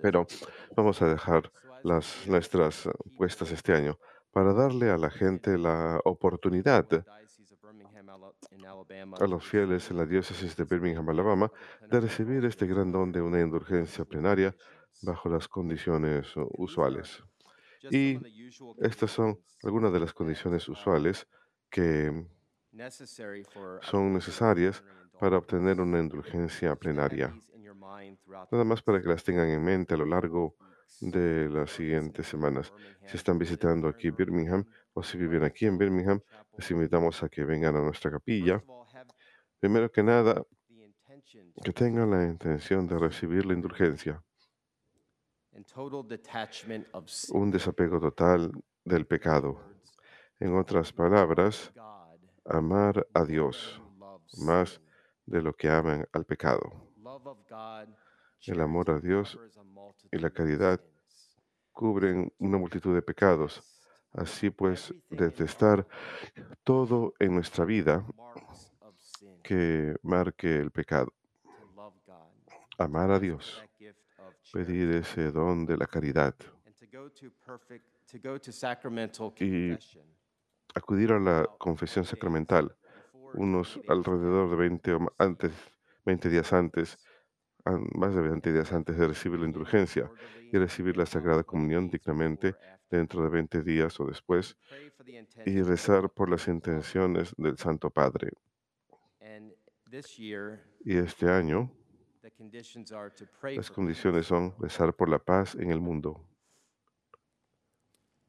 Pero 0.02 0.28
vamos 0.76 1.02
a 1.02 1.08
dejar 1.08 1.52
las 1.84 2.28
nuestras 2.28 2.90
puestas 3.18 3.52
este 3.52 3.74
año 3.74 3.98
para 4.36 4.52
darle 4.52 4.90
a 4.90 4.98
la 4.98 5.10
gente 5.10 5.58
la 5.58 6.02
oportunidad, 6.04 6.86
a 9.18 9.28
los 9.28 9.48
fieles 9.48 9.90
en 9.90 9.96
la 9.96 10.06
diócesis 10.06 10.58
de 10.58 10.66
Birmingham, 10.66 11.08
Alabama, 11.08 11.50
de 11.90 12.02
recibir 12.02 12.44
este 12.44 12.68
gran 12.68 12.92
don 12.92 13.14
de 13.14 13.22
una 13.22 13.40
indulgencia 13.40 14.04
plenaria 14.04 14.54
bajo 15.04 15.30
las 15.30 15.48
condiciones 15.48 16.34
usuales. 16.58 17.24
Y 17.90 18.20
Estas 18.80 19.12
son 19.12 19.40
algunas 19.64 19.94
de 19.94 20.02
las 20.02 20.12
condiciones 20.12 20.68
usuales 20.68 21.26
que 21.70 22.28
son 23.84 24.14
necesarias 24.14 24.84
para 25.18 25.38
obtener 25.38 25.80
una 25.80 26.00
indulgencia 26.00 26.76
plenaria. 26.76 27.34
Nada 28.52 28.66
más 28.66 28.82
para 28.82 29.02
que 29.02 29.08
las 29.08 29.24
tengan 29.24 29.48
en 29.48 29.64
mente 29.64 29.94
a 29.94 29.98
lo 29.98 30.06
largo 30.06 30.58
de 30.60 30.75
las 31.02 31.72
siguientes 31.72 32.28
semanas. 32.28 32.74
Si 33.06 33.18
están 33.18 33.38
visitando 33.38 33.88
aquí 33.88 34.10
Birmingham 34.12 34.66
o 34.94 35.04
si 35.04 35.18
viven 35.18 35.44
aquí 35.44 35.66
en 35.66 35.78
Birmingham, 35.78 36.22
les 36.58 36.72
invitamos 36.72 37.22
a 37.24 37.30
que 37.30 37.44
vengan 37.44 37.76
a 37.76 37.82
nuestra 37.82 38.12
capilla. 38.12 38.64
Primero 39.60 39.92
que 39.92 40.04
nada, 40.04 40.44
que 41.64 41.74
tengan 41.74 42.12
la 42.12 42.24
intención 42.24 42.88
de 42.88 42.98
recibir 42.98 43.46
la 43.46 43.54
indulgencia, 43.54 44.24
un 47.32 47.52
desapego 47.52 48.00
total 48.00 48.52
del 48.84 49.06
pecado. 49.06 49.62
En 50.40 50.56
otras 50.58 50.92
palabras, 50.92 51.72
amar 52.44 53.08
a 53.14 53.24
Dios 53.24 53.82
más 54.38 54.82
de 55.26 55.42
lo 55.42 55.54
que 55.54 55.70
aman 55.70 56.06
al 56.12 56.26
pecado. 56.26 56.92
El 58.42 58.62
amor 58.62 58.92
a 58.92 59.00
Dios 59.00 59.40
y 60.12 60.18
la 60.18 60.30
caridad 60.30 60.80
cubren 61.72 62.32
una 62.38 62.58
multitud 62.58 62.94
de 62.94 63.02
pecados. 63.02 63.62
Así 64.14 64.50
pues, 64.50 64.94
detestar 65.10 65.86
todo 66.64 67.14
en 67.20 67.34
nuestra 67.36 67.66
vida 67.66 68.06
que 69.44 69.96
marque 70.04 70.56
el 70.58 70.72
pecado, 70.72 71.12
amar 72.78 73.12
a 73.12 73.20
Dios, 73.20 73.62
pedir 74.54 74.90
ese 74.92 75.32
don 75.32 75.66
de 75.66 75.78
la 75.78 75.86
caridad, 75.88 76.34
Y 79.40 79.78
acudir 80.76 81.12
a 81.12 81.20
la 81.20 81.46
confesión 81.58 82.06
sacramental. 82.06 82.76
unos 83.38 83.80
alrededor 83.90 84.50
de 84.50 84.56
20 84.56 84.94
o 84.94 85.14
antes, 85.18 85.52
20 86.06 86.30
días 86.30 86.54
antes, 86.54 86.98
an- 86.98 87.05
más 87.96 88.16
de 88.16 88.22
20 88.22 88.54
días 88.54 88.72
antes 88.72 88.98
de 88.98 89.08
recibir 89.08 89.40
la 89.40 89.46
indulgencia 89.46 90.12
y 90.52 90.58
recibir 90.58 90.98
la 90.98 91.06
Sagrada 91.06 91.44
Comunión 91.44 91.90
dignamente 91.90 92.56
dentro 92.90 93.24
de 93.24 93.30
20 93.30 93.62
días 93.64 94.00
o 94.00 94.06
después 94.06 94.58
y 95.46 95.62
rezar 95.62 96.10
por 96.10 96.30
las 96.30 96.48
intenciones 96.48 97.34
del 97.38 97.58
Santo 97.58 97.90
Padre. 97.90 98.32
And 99.20 99.54
this 99.90 100.18
year, 100.18 100.64
Y 100.84 100.98
este 100.98 101.30
año 101.30 101.72
the 102.22 102.32
conditions 102.32 102.92
are 102.92 103.10
to 103.10 103.26
pray 103.40 103.56
las 103.56 103.70
condiciones 103.70 104.28
son 104.28 104.54
rezar 104.60 104.94
por 104.94 105.10
la 105.10 105.20
paz 105.20 105.56
en 105.56 105.72
el 105.72 105.80
mundo, 105.80 106.24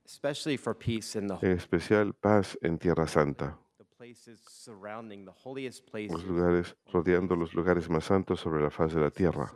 especially 0.04 0.56
for 0.56 0.74
peace 0.74 1.18
in 1.18 1.28
the, 1.28 1.34
en 1.42 1.52
especial 1.52 2.12
paz 2.14 2.58
en 2.62 2.78
Tierra 2.78 3.06
Santa, 3.06 3.58
los 6.08 6.24
lugares 6.24 6.76
rodeando 6.92 7.36
los 7.36 7.54
lugares 7.54 7.88
más 7.88 8.04
santos 8.04 8.40
sobre 8.40 8.62
la 8.62 8.70
faz 8.70 8.94
de 8.94 9.00
la 9.00 9.10
tierra, 9.10 9.52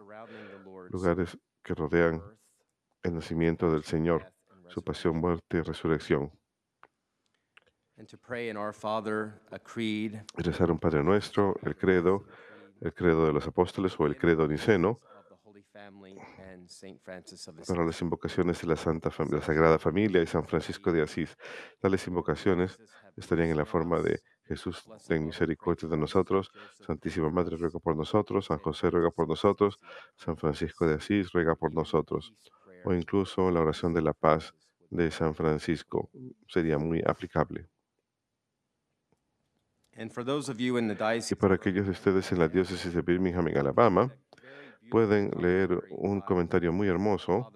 lugares 0.90 1.38
que 1.62 1.74
rodean 1.74 2.22
el 3.02 3.14
nacimiento 3.14 3.70
del 3.70 3.84
Señor, 3.84 4.32
su 4.68 4.82
pasión, 4.82 5.16
muerte 5.18 5.58
y 5.58 5.60
resurrección. 5.62 6.30
And 7.96 8.08
to 8.08 8.16
pray 8.16 8.48
in 8.48 8.56
our 8.56 8.72
Father, 8.72 9.40
a 9.50 9.58
creed, 9.58 10.14
Y 10.38 10.42
rezar 10.42 10.70
un 10.70 10.78
Padre 10.78 11.02
Nuestro, 11.02 11.54
el 11.62 11.76
credo, 11.76 12.24
el 12.80 12.94
credo 12.94 13.26
de 13.26 13.32
los 13.34 13.46
apóstoles 13.46 13.94
o 14.00 14.06
el 14.06 14.16
credo 14.16 14.48
niceno, 14.48 14.92
of 14.92 15.28
the 15.28 15.36
Holy 15.44 15.62
Family 15.62 16.18
and 16.38 16.66
Saint 16.66 16.98
Francis 17.02 17.46
of 17.46 17.56
para 17.68 17.84
las 17.84 18.00
invocaciones 18.00 18.62
de 18.62 18.68
la, 18.68 18.76
Santa, 18.76 19.10
Fam- 19.10 19.30
la 19.30 19.42
Sagrada 19.42 19.78
Familia 19.78 20.22
y 20.22 20.26
San 20.26 20.46
Francisco 20.46 20.90
de 20.90 21.02
Asís. 21.02 21.36
Tales 21.78 22.06
invocaciones 22.06 22.78
estarían 23.16 23.50
en 23.50 23.58
la 23.58 23.66
forma 23.66 24.00
de 24.00 24.22
Jesús, 24.50 24.84
ten 25.06 25.24
misericordia 25.24 25.88
de 25.88 25.96
nosotros, 25.96 26.50
Santísima 26.84 27.30
Madre, 27.30 27.56
ruega 27.56 27.78
por 27.78 27.94
nosotros, 27.96 28.46
San 28.46 28.58
José, 28.58 28.90
ruega 28.90 29.12
por 29.12 29.28
nosotros, 29.28 29.78
San 30.16 30.36
Francisco 30.36 30.88
de 30.88 30.94
Asís, 30.94 31.30
ruega 31.30 31.54
por 31.54 31.72
nosotros, 31.72 32.34
o 32.84 32.92
incluso 32.92 33.48
la 33.52 33.60
oración 33.60 33.94
de 33.94 34.02
la 34.02 34.12
paz 34.12 34.52
de 34.90 35.12
San 35.12 35.36
Francisco 35.36 36.10
sería 36.48 36.78
muy 36.78 37.00
aplicable. 37.06 37.68
Y 41.30 41.34
para 41.36 41.54
aquellos 41.54 41.86
de 41.86 41.92
ustedes 41.92 42.32
en 42.32 42.38
la 42.40 42.48
diócesis 42.48 42.92
de 42.92 43.02
Birmingham, 43.02 43.46
en 43.46 43.58
Alabama, 43.58 44.12
pueden 44.90 45.30
leer 45.40 45.80
un 45.90 46.20
comentario 46.22 46.72
muy 46.72 46.88
hermoso 46.88 47.52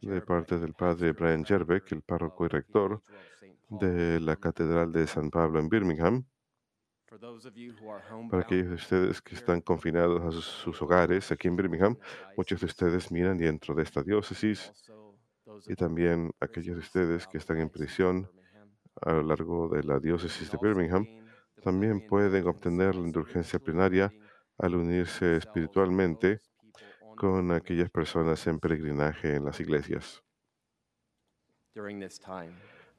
de 0.00 0.22
parte 0.22 0.58
del 0.58 0.72
padre 0.72 1.12
Brian 1.12 1.44
Jerbeck, 1.44 1.92
el 1.92 2.00
párroco 2.00 2.46
y 2.46 2.48
rector 2.48 3.02
de 3.68 4.18
la 4.20 4.36
Catedral 4.36 4.92
de 4.92 5.06
San 5.06 5.30
Pablo 5.30 5.60
en 5.60 5.68
Birmingham, 5.68 6.24
para 8.30 8.42
aquellos 8.42 8.68
de 8.68 8.74
ustedes 8.74 9.22
que 9.22 9.34
están 9.34 9.60
confinados 9.60 10.22
a 10.22 10.30
sus, 10.30 10.82
hogares 10.82 11.30
aquí 11.32 11.48
en 11.48 11.56
Birmingham, 11.56 11.96
muchos 12.36 12.60
de 12.60 12.66
ustedes 12.66 13.10
miran 13.10 13.38
dentro 13.38 13.74
de 13.74 13.82
esta 13.82 14.02
diócesis 14.02 14.72
y 15.66 15.74
también 15.74 16.30
aquellos 16.40 16.76
de 16.76 16.80
ustedes 16.80 17.26
que 17.26 17.38
están 17.38 17.58
en 17.58 17.70
prisión 17.70 18.30
a 19.00 19.12
lo 19.12 19.22
largo 19.22 19.68
de 19.68 19.82
la 19.84 19.98
diócesis 19.98 20.50
de 20.50 20.58
Birmingham, 20.60 21.06
también 21.62 22.06
pueden 22.06 22.46
obtener 22.46 22.94
la 22.94 23.06
indulgencia 23.06 23.58
plenaria 23.58 24.12
al 24.58 24.74
unirse 24.74 25.36
espiritualmente 25.36 26.40
con 27.16 27.50
aquellas 27.52 27.90
personas 27.90 28.46
en 28.46 28.60
peregrinaje 28.60 29.36
en 29.36 29.44
las 29.44 29.58
iglesias. 29.60 30.22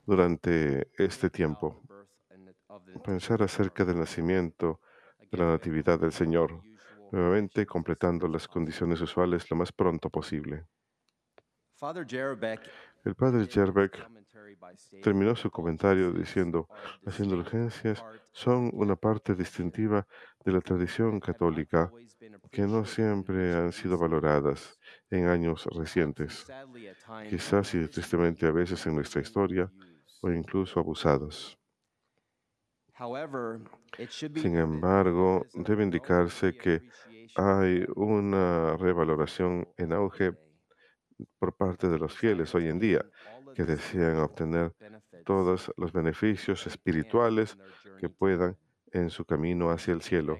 Durante 0.06 0.90
este 0.98 1.30
tiempo, 1.30 1.82
pensar 3.04 3.42
acerca 3.42 3.86
del 3.86 3.98
nacimiento 3.98 4.82
de 5.32 5.38
la 5.38 5.46
Natividad 5.46 6.00
del 6.00 6.12
Señor, 6.12 6.62
nuevamente 7.12 7.66
completando 7.66 8.28
las 8.28 8.48
condiciones 8.48 9.02
usuales 9.02 9.50
lo 9.50 9.58
más 9.58 9.72
pronto 9.72 10.10
posible. 10.10 10.66
El 13.06 13.16
padre 13.16 13.48
Jerbeck 13.48 14.06
terminó 15.02 15.36
su 15.36 15.50
comentario 15.50 16.12
diciendo, 16.12 16.68
las 17.02 17.20
indulgencias 17.20 18.04
son 18.32 18.70
una 18.74 18.96
parte 18.96 19.34
distintiva 19.34 20.06
de 20.44 20.52
la 20.52 20.62
tradición 20.62 21.20
católica 21.20 21.92
que 22.52 22.64
no 22.64 22.86
siempre 22.86 23.56
han 23.56 23.72
sido 23.72 23.98
valoradas 23.98 24.78
en 25.10 25.28
años 25.28 25.66
recientes, 25.68 26.46
quizás 27.30 27.74
y 27.76 27.88
tristemente 27.88 28.46
a 28.46 28.52
veces 28.52 28.86
en 28.86 28.96
nuestra 28.96 29.22
historia, 29.22 29.72
o 30.22 30.30
incluso 30.32 30.80
abusadas. 30.80 31.59
Sin 34.42 34.58
embargo, 34.58 35.46
debe 35.54 35.84
indicarse 35.84 36.56
que 36.58 36.82
hay 37.36 37.86
una 37.96 38.76
revaloración 38.78 39.68
en 39.78 39.94
auge 39.94 40.34
por 41.38 41.56
parte 41.56 41.88
de 41.88 41.98
los 41.98 42.14
fieles 42.14 42.54
hoy 42.56 42.68
en 42.68 42.80
día 42.80 43.06
que 43.56 43.64
desean 43.66 44.18
obtener 44.20 44.74
todos 45.26 45.72
los 45.78 45.92
beneficios 45.92 46.68
espirituales 46.68 47.58
que 48.00 48.10
puedan 48.10 48.58
en 48.92 49.10
su 49.10 49.26
camino 49.26 49.70
hacia 49.70 49.94
el 49.94 50.02
cielo. 50.02 50.38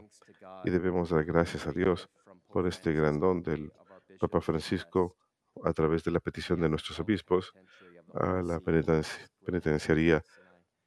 Y 0.66 0.70
debemos 0.70 1.10
dar 1.10 1.24
gracias 1.26 1.68
a 1.68 1.72
Dios 1.72 2.10
por 2.48 2.68
este 2.68 2.94
gran 2.94 3.20
don 3.20 3.42
del 3.42 3.72
Papa 4.20 4.42
Francisco 4.42 5.16
a 5.64 5.74
través 5.74 6.04
de 6.04 6.12
la 6.12 6.20
petición 6.20 6.60
de 6.62 6.70
nuestros 6.70 7.00
obispos 7.00 7.54
a 8.14 8.42
la 8.42 8.60
penitenci- 8.60 9.30
penitenciaría 9.46 10.24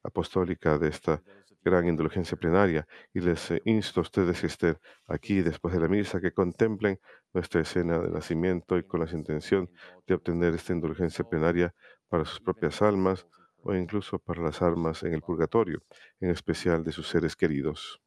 apostólica 0.03 0.77
de 0.77 0.89
esta 0.89 1.21
gran 1.63 1.87
indulgencia 1.87 2.37
plenaria 2.37 2.87
y 3.13 3.21
les 3.21 3.51
eh, 3.51 3.61
insto 3.65 4.01
a 4.01 4.03
ustedes 4.03 4.41
que 4.41 4.47
estén 4.47 4.77
aquí 5.07 5.41
después 5.41 5.73
de 5.73 5.79
la 5.79 5.87
misa 5.87 6.19
que 6.19 6.31
contemplen 6.31 6.99
nuestra 7.33 7.61
escena 7.61 7.99
de 7.99 8.09
nacimiento 8.09 8.77
y 8.77 8.83
con 8.83 8.99
la 8.99 9.11
intención 9.11 9.69
de 10.05 10.15
obtener 10.15 10.53
esta 10.53 10.73
indulgencia 10.73 11.23
plenaria 11.23 11.73
para 12.07 12.25
sus 12.25 12.39
propias 12.39 12.81
almas 12.81 13.27
o 13.63 13.73
incluso 13.73 14.19
para 14.19 14.41
las 14.41 14.61
almas 14.61 15.03
en 15.03 15.13
el 15.13 15.21
purgatorio, 15.21 15.81
en 16.19 16.29
especial 16.29 16.83
de 16.83 16.91
sus 16.91 17.07
seres 17.07 17.35
queridos. 17.35 18.01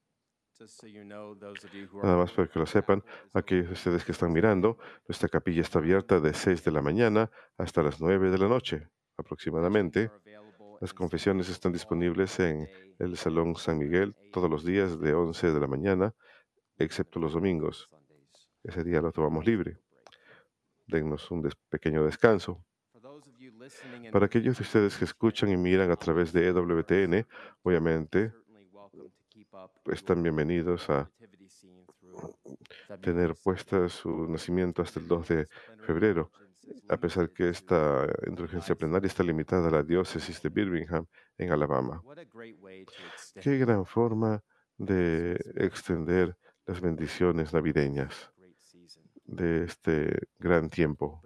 Nada 2.02 2.16
más 2.16 2.32
para 2.32 2.48
que 2.48 2.58
lo 2.58 2.66
sepan, 2.66 3.04
aquellos 3.32 3.66
de 3.66 3.72
ustedes 3.72 4.04
que 4.04 4.12
están 4.12 4.32
mirando, 4.32 4.78
nuestra 5.06 5.28
capilla 5.28 5.60
está 5.60 5.78
abierta 5.78 6.20
de 6.20 6.32
6 6.32 6.64
de 6.64 6.72
la 6.72 6.82
mañana 6.82 7.30
hasta 7.58 7.82
las 7.82 8.00
9 8.00 8.30
de 8.30 8.38
la 8.38 8.48
noche 8.48 8.88
aproximadamente. 9.18 10.10
Las 10.80 10.92
confesiones 10.92 11.48
están 11.48 11.72
disponibles 11.72 12.38
en 12.38 12.68
el 12.98 13.16
Salón 13.16 13.56
San 13.56 13.78
Miguel 13.78 14.14
todos 14.32 14.50
los 14.50 14.64
días 14.64 15.00
de 15.00 15.14
11 15.14 15.52
de 15.52 15.60
la 15.60 15.66
mañana, 15.66 16.14
excepto 16.78 17.18
los 17.18 17.32
domingos. 17.32 17.88
Ese 18.62 18.84
día 18.84 19.00
lo 19.00 19.10
tomamos 19.10 19.46
libre. 19.46 19.78
Dennos 20.86 21.30
un 21.30 21.48
pequeño 21.70 22.04
descanso. 22.04 22.62
Para 24.12 24.26
aquellos 24.26 24.58
de 24.58 24.62
ustedes 24.62 24.96
que 24.98 25.06
escuchan 25.06 25.50
y 25.50 25.56
miran 25.56 25.90
a 25.90 25.96
través 25.96 26.32
de 26.32 26.46
EWTN, 26.48 27.26
obviamente 27.62 28.32
están 29.86 30.22
bienvenidos 30.22 30.90
a 30.90 31.10
tener 33.00 33.34
puesta 33.42 33.88
su 33.88 34.28
nacimiento 34.28 34.82
hasta 34.82 35.00
el 35.00 35.08
2 35.08 35.28
de 35.28 35.48
febrero, 35.86 36.30
a 36.88 36.96
pesar 36.96 37.30
que 37.30 37.48
esta 37.48 38.06
indulgencia 38.26 38.74
plenaria 38.74 39.06
está 39.06 39.22
limitada 39.22 39.68
a 39.68 39.70
la 39.70 39.82
diócesis 39.82 40.40
de 40.42 40.48
Birmingham 40.48 41.06
en 41.38 41.52
Alabama. 41.52 42.02
Qué 43.40 43.58
gran 43.58 43.86
forma 43.86 44.42
de 44.78 45.34
extender 45.56 46.36
las 46.66 46.80
bendiciones 46.80 47.52
navideñas 47.52 48.32
de 49.24 49.64
este 49.64 50.28
gran 50.38 50.68
tiempo, 50.70 51.22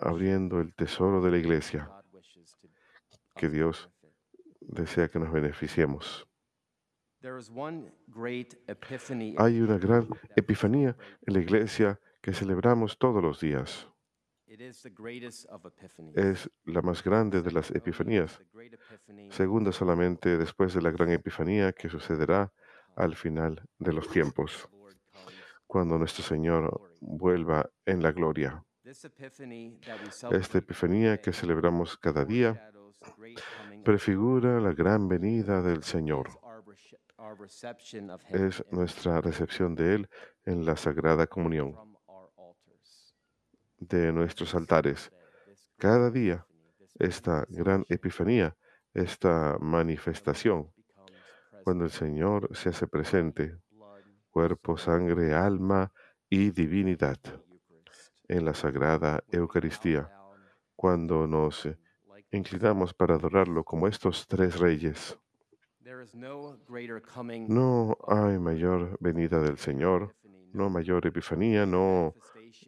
abriendo 0.00 0.60
el 0.60 0.74
tesoro 0.74 1.20
de 1.22 1.30
la 1.30 1.38
iglesia. 1.38 1.90
Que 3.34 3.48
Dios 3.48 3.90
desea 4.60 5.08
que 5.08 5.18
nos 5.18 5.32
beneficiemos. 5.32 6.26
Hay 9.38 9.60
una 9.60 9.78
gran 9.78 10.08
epifanía 10.36 10.96
en 11.26 11.34
la 11.34 11.40
iglesia 11.40 12.00
que 12.22 12.32
celebramos 12.32 12.96
todos 12.98 13.22
los 13.22 13.40
días. 13.40 13.88
Es 16.14 16.50
la 16.64 16.82
más 16.82 17.02
grande 17.02 17.42
de 17.42 17.50
las 17.50 17.70
epifanías, 17.70 18.40
segunda 19.30 19.72
solamente 19.72 20.38
después 20.38 20.74
de 20.74 20.82
la 20.82 20.90
gran 20.90 21.10
epifanía 21.10 21.72
que 21.72 21.88
sucederá 21.88 22.52
al 22.94 23.16
final 23.16 23.62
de 23.78 23.92
los 23.92 24.08
tiempos, 24.08 24.68
cuando 25.66 25.98
nuestro 25.98 26.22
Señor 26.22 26.92
vuelva 27.00 27.68
en 27.86 28.02
la 28.02 28.12
gloria. 28.12 28.64
Esta 28.84 30.58
epifanía 30.58 31.20
que 31.20 31.32
celebramos 31.32 31.96
cada 31.96 32.24
día 32.24 32.70
prefigura 33.84 34.60
la 34.60 34.72
gran 34.72 35.08
venida 35.08 35.62
del 35.62 35.82
Señor. 35.82 36.28
es 38.28 38.64
nuestra 38.70 39.20
recepción 39.20 39.74
de 39.74 39.94
Él 39.94 40.08
en 40.44 40.64
la 40.64 40.76
Sagrada 40.76 41.26
Comunión. 41.26 41.91
De 43.88 44.12
nuestros 44.12 44.54
altares. 44.54 45.12
Cada 45.76 46.10
día, 46.10 46.46
esta 46.98 47.44
gran 47.48 47.84
epifanía, 47.88 48.56
esta 48.94 49.56
manifestación, 49.60 50.70
cuando 51.64 51.84
el 51.84 51.90
Señor 51.90 52.48
se 52.54 52.68
hace 52.68 52.86
presente, 52.86 53.58
cuerpo, 54.30 54.76
sangre, 54.76 55.34
alma 55.34 55.92
y 56.28 56.50
divinidad 56.50 57.18
en 58.28 58.44
la 58.44 58.54
Sagrada 58.54 59.22
Eucaristía, 59.30 60.10
cuando 60.76 61.26
nos 61.26 61.68
inclinamos 62.30 62.94
para 62.94 63.14
adorarlo 63.16 63.64
como 63.64 63.88
estos 63.88 64.26
tres 64.26 64.58
reyes. 64.58 65.18
No 67.48 67.96
hay 68.08 68.38
mayor 68.38 68.96
venida 69.00 69.40
del 69.40 69.58
Señor, 69.58 70.14
no 70.52 70.70
mayor 70.70 71.06
epifanía, 71.06 71.66
no 71.66 72.14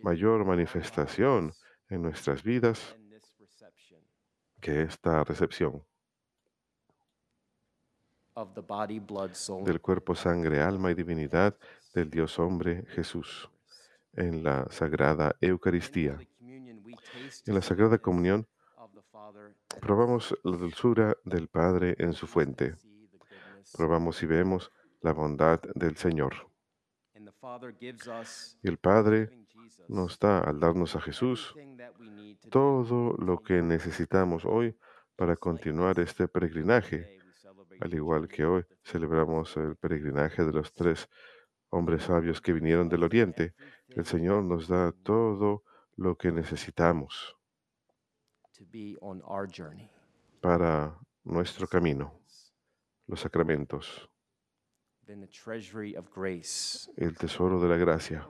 mayor 0.03 0.45
manifestación 0.45 1.53
en 1.89 2.03
nuestras 2.03 2.43
vidas 2.43 2.97
que 4.61 4.83
esta 4.83 5.23
recepción. 5.25 5.83
del 9.65 9.81
cuerpo, 9.81 10.15
sangre, 10.15 10.61
alma 10.61 10.91
y 10.91 10.95
divinidad 10.95 11.57
del 11.95 12.11
Dios 12.11 12.39
hombre 12.39 12.85
Jesús 12.89 13.49
en 14.13 14.43
la 14.43 14.67
Sagrada 14.71 15.37
Eucaristía. 15.41 16.19
En 16.41 17.55
la 17.55 17.63
Sagrada 17.63 17.99
Comunión 17.99 18.47
probamos 19.81 20.37
la 20.43 20.57
dulzura 20.57 21.17
del 21.25 21.49
Padre 21.49 21.95
en 21.99 22.13
su 22.13 22.27
fuente, 22.27 22.77
probamos 23.73 24.23
y 24.23 24.27
vemos 24.27 24.73
la 25.01 25.13
bondad 25.13 25.61
del 25.75 25.97
Señor. 25.97 26.35
Y 28.63 28.69
el 28.69 28.79
Padre 28.79 29.44
nos 29.89 30.19
da, 30.19 30.41
al 30.41 30.61
darnos 30.61 30.97
a 30.97 31.01
Jesús, 31.01 31.55
todo 32.51 33.15
lo 33.19 33.43
que 33.43 33.63
necesitamos 33.63 34.45
hoy 34.45 34.77
para 35.17 35.37
continuar 35.37 35.99
este 36.01 36.29
peregrinaje, 36.29 37.19
al 37.81 37.95
igual 37.95 38.29
que 38.29 38.45
hoy 38.45 38.65
celebramos 38.83 39.57
el 39.57 39.77
peregrinaje 39.77 40.45
de 40.45 40.53
los 40.53 40.73
tres 40.73 41.09
hombres 41.71 42.05
sabios 42.05 42.41
que 42.41 42.53
vinieron 42.53 42.89
del 42.89 43.05
Oriente. 43.05 43.55
El 43.89 44.05
Señor 44.05 44.45
nos 44.45 44.69
da 44.69 44.93
todo 44.93 45.65
lo 45.97 46.17
que 46.17 46.33
necesitamos 46.33 47.37
to 48.55 48.65
be 48.71 48.97
on 49.01 49.21
our 49.25 49.47
journey. 49.47 49.91
para 50.41 50.97
nuestro 51.25 51.67
camino, 51.67 52.21
los 53.07 53.21
sacramentos, 53.21 54.09
el 56.97 57.17
tesoro 57.17 57.61
de 57.61 57.69
la 57.69 57.77
gracia. 57.77 58.27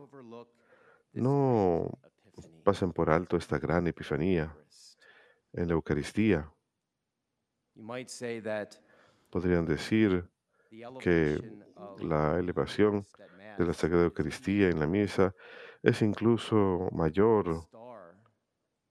No 1.15 1.99
pasen 2.65 2.93
por 2.93 3.11
alto 3.11 3.37
esta 3.37 3.59
gran 3.59 3.87
epifanía 3.87 4.57
en 5.53 5.69
la 5.69 5.75
Eucaristía. 5.75 6.51
Podrían 9.31 9.65
decir 9.67 10.29
que 11.01 11.39
la 12.01 12.39
elevación 12.39 13.07
de 13.59 13.65
la 13.65 13.73
Sagrada 13.73 14.05
is 14.05 14.11
Eucaristía 14.11 14.69
en 14.69 14.81
la 14.81 14.87
misa 14.87 15.35
es 15.83 16.03
incluso 16.03 16.89
mayor 16.93 17.69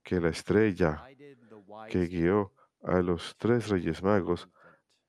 que 0.02 0.20
la 0.20 0.30
estrella 0.30 1.04
que 1.90 2.06
guió 2.06 2.52
a 2.82 3.00
los 3.00 3.36
tres 3.36 3.68
reyes 3.68 4.02
magos 4.02 4.48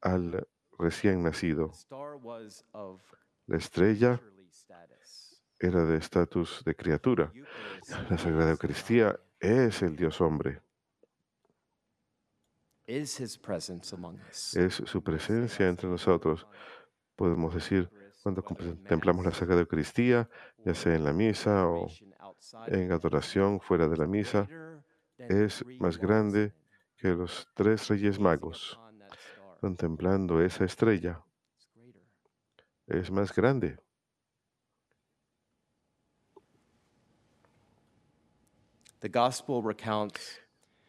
al 0.02 0.48
recién 0.78 1.24
nacido. 1.24 1.72
La 3.48 3.58
estrella. 3.58 4.22
Era 5.66 5.86
de 5.86 5.98
estatus 5.98 6.64
de 6.64 6.76
criatura. 6.76 7.32
La 8.10 8.18
Sagrada 8.18 8.52
is 8.52 8.52
Eucaristía 8.52 9.20
es 9.40 9.82
el 9.82 9.96
Dios 9.96 10.22
hombre, 10.22 10.62
es 12.88 13.12
su 14.86 15.02
presencia 15.04 15.68
entre 15.68 15.90
nosotros. 15.90 16.48
Podemos 17.16 17.54
decir, 17.54 17.90
cuando 18.22 18.44
contemplamos 18.44 19.26
la 19.26 19.32
Sagrada 19.32 19.62
Eucaristía, 19.62 20.30
ya 20.64 20.76
sea 20.76 20.96
en 20.96 21.04
la 21.04 21.14
misa 21.14 21.68
o 21.68 21.88
en 22.68 22.92
adoración 22.92 23.60
fuera 23.60 23.88
de 23.88 23.98
la 23.98 24.06
misa, 24.06 24.48
es 25.18 25.66
más 25.80 25.98
grande 25.98 26.54
que 26.98 27.10
los 27.10 27.48
tres 27.56 27.88
reyes 27.88 28.20
magos. 28.20 28.80
Contemplando 29.62 30.42
esa 30.42 30.66
estrella, 30.66 31.24
es 32.86 33.10
más 33.10 33.34
grande. 33.34 33.80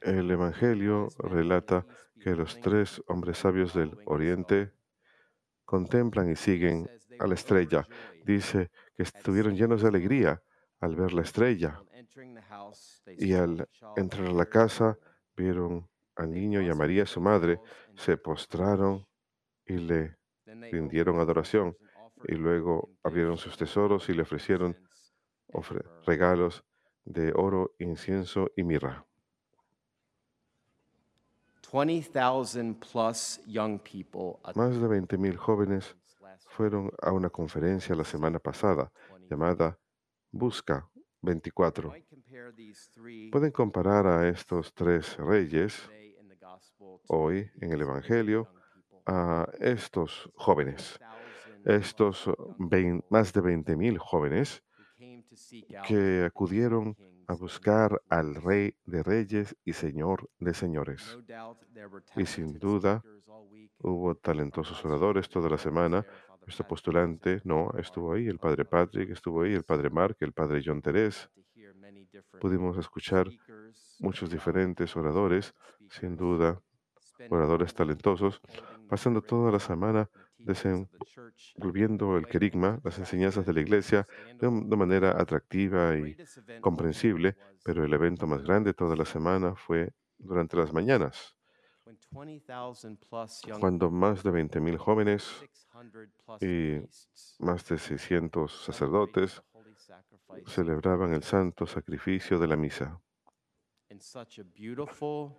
El 0.00 0.30
Evangelio 0.30 1.08
relata 1.18 1.86
que 2.20 2.34
los 2.34 2.60
tres 2.60 3.02
hombres 3.08 3.38
sabios 3.38 3.74
del 3.74 3.98
Oriente 4.06 4.72
contemplan 5.64 6.30
y 6.30 6.36
siguen 6.36 6.88
a 7.18 7.26
la 7.26 7.34
estrella. 7.34 7.86
Dice 8.24 8.70
que 8.96 9.02
estuvieron 9.02 9.56
llenos 9.56 9.82
de 9.82 9.88
alegría 9.88 10.42
al 10.80 10.94
ver 10.96 11.12
la 11.12 11.22
estrella 11.22 11.82
y 13.18 13.32
al 13.34 13.68
entrar 13.96 14.26
a 14.26 14.32
la 14.32 14.46
casa 14.46 14.98
vieron 15.36 15.88
al 16.14 16.30
niño 16.30 16.60
y 16.62 16.68
a 16.68 16.74
María, 16.74 17.04
su 17.06 17.20
madre, 17.20 17.60
se 17.96 18.16
postraron 18.16 19.06
y 19.66 19.74
le 19.78 20.16
rindieron 20.70 21.18
adoración 21.18 21.76
y 22.26 22.34
luego 22.34 22.90
abrieron 23.02 23.36
sus 23.36 23.56
tesoros 23.56 24.08
y 24.08 24.14
le 24.14 24.22
ofrecieron 24.22 24.76
ofre- 25.48 25.84
regalos 26.06 26.64
de 27.06 27.32
oro, 27.34 27.74
incienso 27.78 28.50
y 28.56 28.64
mirra. 28.64 29.06
20,000 31.72 32.74
plus 32.74 33.40
young 33.46 33.80
people 33.80 34.38
Más 34.54 34.80
de 34.80 34.86
20.000 34.86 35.36
jóvenes 35.36 35.96
fueron 36.48 36.90
a 37.02 37.12
una 37.12 37.28
conferencia 37.28 37.94
la 37.94 38.04
semana 38.04 38.38
pasada 38.38 38.90
llamada 39.28 39.78
Busca 40.30 40.88
24. 41.22 41.92
Pueden 43.32 43.50
comparar 43.50 44.06
a 44.06 44.28
estos 44.28 44.72
tres 44.74 45.16
reyes 45.16 45.90
hoy 47.08 47.50
en 47.60 47.72
el 47.72 47.82
Evangelio 47.82 48.48
a 49.04 49.48
estos 49.60 50.30
jóvenes, 50.34 50.98
estos 51.64 52.30
más 53.10 53.32
de 53.32 53.40
20.000 53.40 53.98
jóvenes 53.98 54.62
que 55.86 56.24
acudieron 56.24 56.96
a 57.26 57.34
buscar 57.34 58.02
al 58.08 58.36
Rey 58.36 58.74
de 58.84 59.02
Reyes 59.02 59.56
y 59.64 59.72
Señor 59.72 60.30
de 60.38 60.54
Señores. 60.54 61.18
Y 62.16 62.26
sin 62.26 62.58
duda, 62.58 63.02
Hubo 63.78 64.14
talentosos 64.14 64.82
oradores 64.84 65.28
toda 65.28 65.50
la 65.50 65.58
semana. 65.58 66.04
Nuestro 66.40 66.66
postulante, 66.66 67.40
no, 67.44 67.70
estuvo 67.78 68.12
ahí, 68.12 68.26
el 68.26 68.38
padre 68.38 68.64
Patrick 68.64 69.10
estuvo 69.10 69.42
ahí, 69.42 69.52
el 69.52 69.64
padre 69.64 69.90
Mark, 69.90 70.16
el 70.20 70.32
padre 70.32 70.62
John 70.64 70.80
Terés. 70.80 71.28
Pudimos 72.40 72.78
escuchar 72.78 73.28
muchos 73.98 74.30
diferentes 74.30 74.96
oradores, 74.96 75.54
sin 75.90 76.16
duda, 76.16 76.60
oradores 77.28 77.74
talentosos, 77.74 78.40
pasando 78.88 79.20
toda 79.20 79.52
la 79.52 79.60
semana 79.60 80.08
desenvolviendo 80.38 82.16
el 82.16 82.26
querigma, 82.28 82.80
las 82.84 82.98
enseñanzas 82.98 83.44
de 83.46 83.52
la 83.52 83.60
iglesia, 83.60 84.06
de, 84.38 84.48
un- 84.48 84.68
de 84.68 84.76
manera 84.76 85.20
atractiva 85.20 85.96
y 85.96 86.16
comprensible, 86.60 87.36
pero 87.62 87.84
el 87.84 87.92
evento 87.92 88.26
más 88.26 88.42
grande 88.42 88.74
toda 88.74 88.96
la 88.96 89.04
semana 89.04 89.54
fue 89.54 89.92
durante 90.18 90.56
las 90.56 90.72
mañanas, 90.72 91.34
cuando 93.60 93.90
más 93.90 94.22
de 94.22 94.30
20.000 94.30 94.76
jóvenes 94.78 95.44
y 96.40 96.80
más 97.38 97.66
de 97.68 97.78
600 97.78 98.64
sacerdotes 98.64 99.42
celebraban 100.46 101.12
el 101.12 101.22
santo 101.22 101.66
sacrificio 101.66 102.38
de 102.38 102.46
la 102.46 102.56
misa. 102.56 103.00
In 103.90 104.00
such 104.00 104.38
a 104.40 104.44
beautiful, 104.44 105.30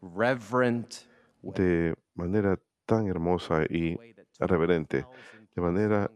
reverent 0.00 1.06
way, 1.42 1.54
de 1.54 1.94
manera 2.14 2.58
tan 2.84 3.06
hermosa 3.06 3.64
y 3.64 3.96
reverente, 4.38 5.06
20,000 5.06 5.48
de 5.54 5.62
manera 5.62 6.10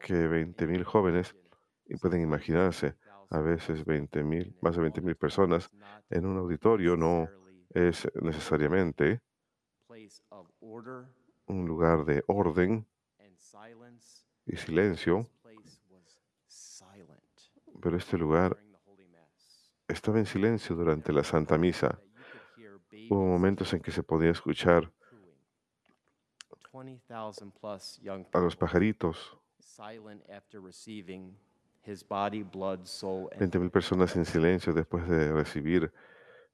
que 0.00 0.14
20.000 0.14 0.84
jóvenes, 0.84 1.36
y 1.86 1.96
pueden 1.96 2.22
imaginarse, 2.22 2.96
a 3.30 3.40
veces 3.40 3.84
20.000, 3.84 4.56
más 4.60 4.76
de 4.76 4.82
20.000 4.82 5.16
personas 5.16 5.70
en 6.08 6.26
un 6.26 6.38
auditorio 6.38 6.96
no 6.96 7.28
es 7.70 8.08
necesariamente 8.20 9.20
un 11.46 11.66
lugar 11.66 12.04
de 12.04 12.24
orden 12.26 12.86
y 14.46 14.56
silencio, 14.56 15.28
pero 17.80 17.96
este 17.96 18.18
lugar 18.18 18.56
estaba 19.88 20.18
en 20.18 20.26
silencio 20.26 20.76
durante 20.76 21.12
la 21.12 21.24
Santa 21.24 21.58
Misa. 21.58 22.00
Hubo 23.08 23.26
momentos 23.26 23.72
en 23.72 23.80
que 23.80 23.90
se 23.90 24.02
podía 24.02 24.30
escuchar 24.30 24.92
cooing. 25.08 25.36
20,000 26.50 26.58
plus 26.58 26.58
young 26.58 26.59
a 26.72 28.40
los 28.40 28.56
pajaritos, 28.56 29.36
silent 29.58 30.22
after 30.30 30.60
receiving 30.60 31.36
his 31.86 32.06
body, 32.06 32.42
blood, 32.42 32.84
soul, 32.84 33.28
and 33.32 33.52
20.000 33.52 33.70
personas 33.70 34.16
en 34.16 34.24
silencio 34.24 34.72
después 34.72 35.08
de 35.08 35.32
recibir 35.32 35.92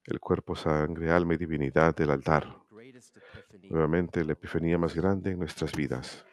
el 0.04 0.20
cuerpo, 0.20 0.54
sangre, 0.54 1.10
alma 1.10 1.34
y 1.34 1.36
divinidad 1.36 1.94
del 1.94 2.10
altar. 2.10 2.46
Nuevamente, 3.68 4.24
la 4.24 4.32
epifanía 4.32 4.78
más 4.78 4.94
grande 4.94 5.32
en 5.32 5.38
nuestras 5.38 5.72
vidas. 5.72 6.24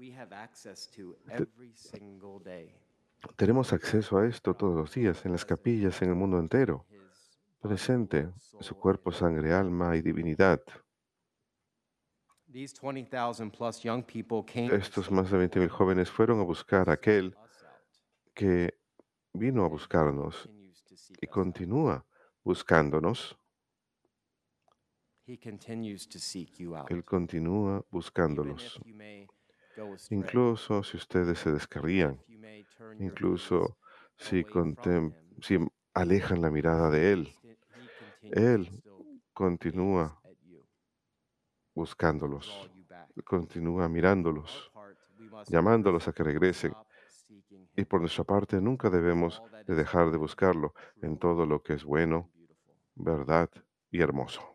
we 0.00 0.10
have 0.10 0.32
access 0.32 0.86
to 0.96 1.14
every 1.30 1.72
single 1.74 2.40
day. 2.42 2.74
Tenemos 3.36 3.72
acceso 3.74 4.16
a 4.16 4.26
esto 4.26 4.54
todos 4.54 4.74
los 4.74 4.94
días 4.94 5.26
en 5.26 5.32
las 5.32 5.44
capillas 5.44 6.00
en 6.00 6.08
el 6.08 6.14
mundo 6.14 6.38
entero, 6.38 6.86
presente 7.60 8.32
su 8.60 8.74
cuerpo, 8.76 9.12
sangre, 9.12 9.52
alma 9.52 9.94
y 9.96 10.00
divinidad. 10.00 10.62
These 10.62 10.64
20,000 10.64 10.64
plus 10.64 10.64
young 10.70 11.68
people 11.82 12.08
came 12.10 12.28
to 12.30 12.39
Estos 14.72 15.10
más 15.10 15.30
de 15.30 15.38
20.000 15.38 15.68
jóvenes 15.68 16.10
fueron 16.10 16.40
a 16.40 16.42
buscar 16.42 16.90
a 16.90 16.94
aquel 16.94 17.36
que 18.34 18.74
vino 19.32 19.64
a 19.64 19.68
buscarnos 19.68 20.48
y 21.20 21.26
continúa 21.28 22.04
buscándonos. 22.42 23.38
Él 26.88 27.04
continúa 27.04 27.84
buscándolos. 27.90 28.80
Incluso 30.10 30.82
si 30.82 30.96
ustedes 30.96 31.38
se 31.38 31.52
descarrían, 31.52 32.20
incluso 32.98 33.78
si, 34.16 34.44
si 35.40 35.58
alejan 35.94 36.40
la 36.42 36.50
mirada 36.50 36.90
de 36.90 37.12
Él, 37.12 37.32
Él 38.22 38.82
continúa 39.32 40.19
buscándolos, 41.80 42.70
continúa 43.24 43.86
On 43.86 43.92
mirándolos, 43.92 44.70
llamándolos 45.48 46.06
a 46.08 46.12
que 46.12 46.22
regresen. 46.22 46.74
Y 47.74 47.84
por 47.86 48.00
nuestra 48.00 48.24
parte 48.24 48.60
nunca 48.60 48.90
debemos 48.90 49.42
de 49.66 49.74
dejar 49.74 50.10
de 50.10 50.18
buscarlo 50.18 50.74
en 51.00 51.16
todo 51.16 51.46
lo 51.46 51.62
que 51.62 51.72
es 51.72 51.84
bueno, 51.84 52.28
verdad 52.94 53.48
y 53.90 54.02
hermoso. 54.02 54.49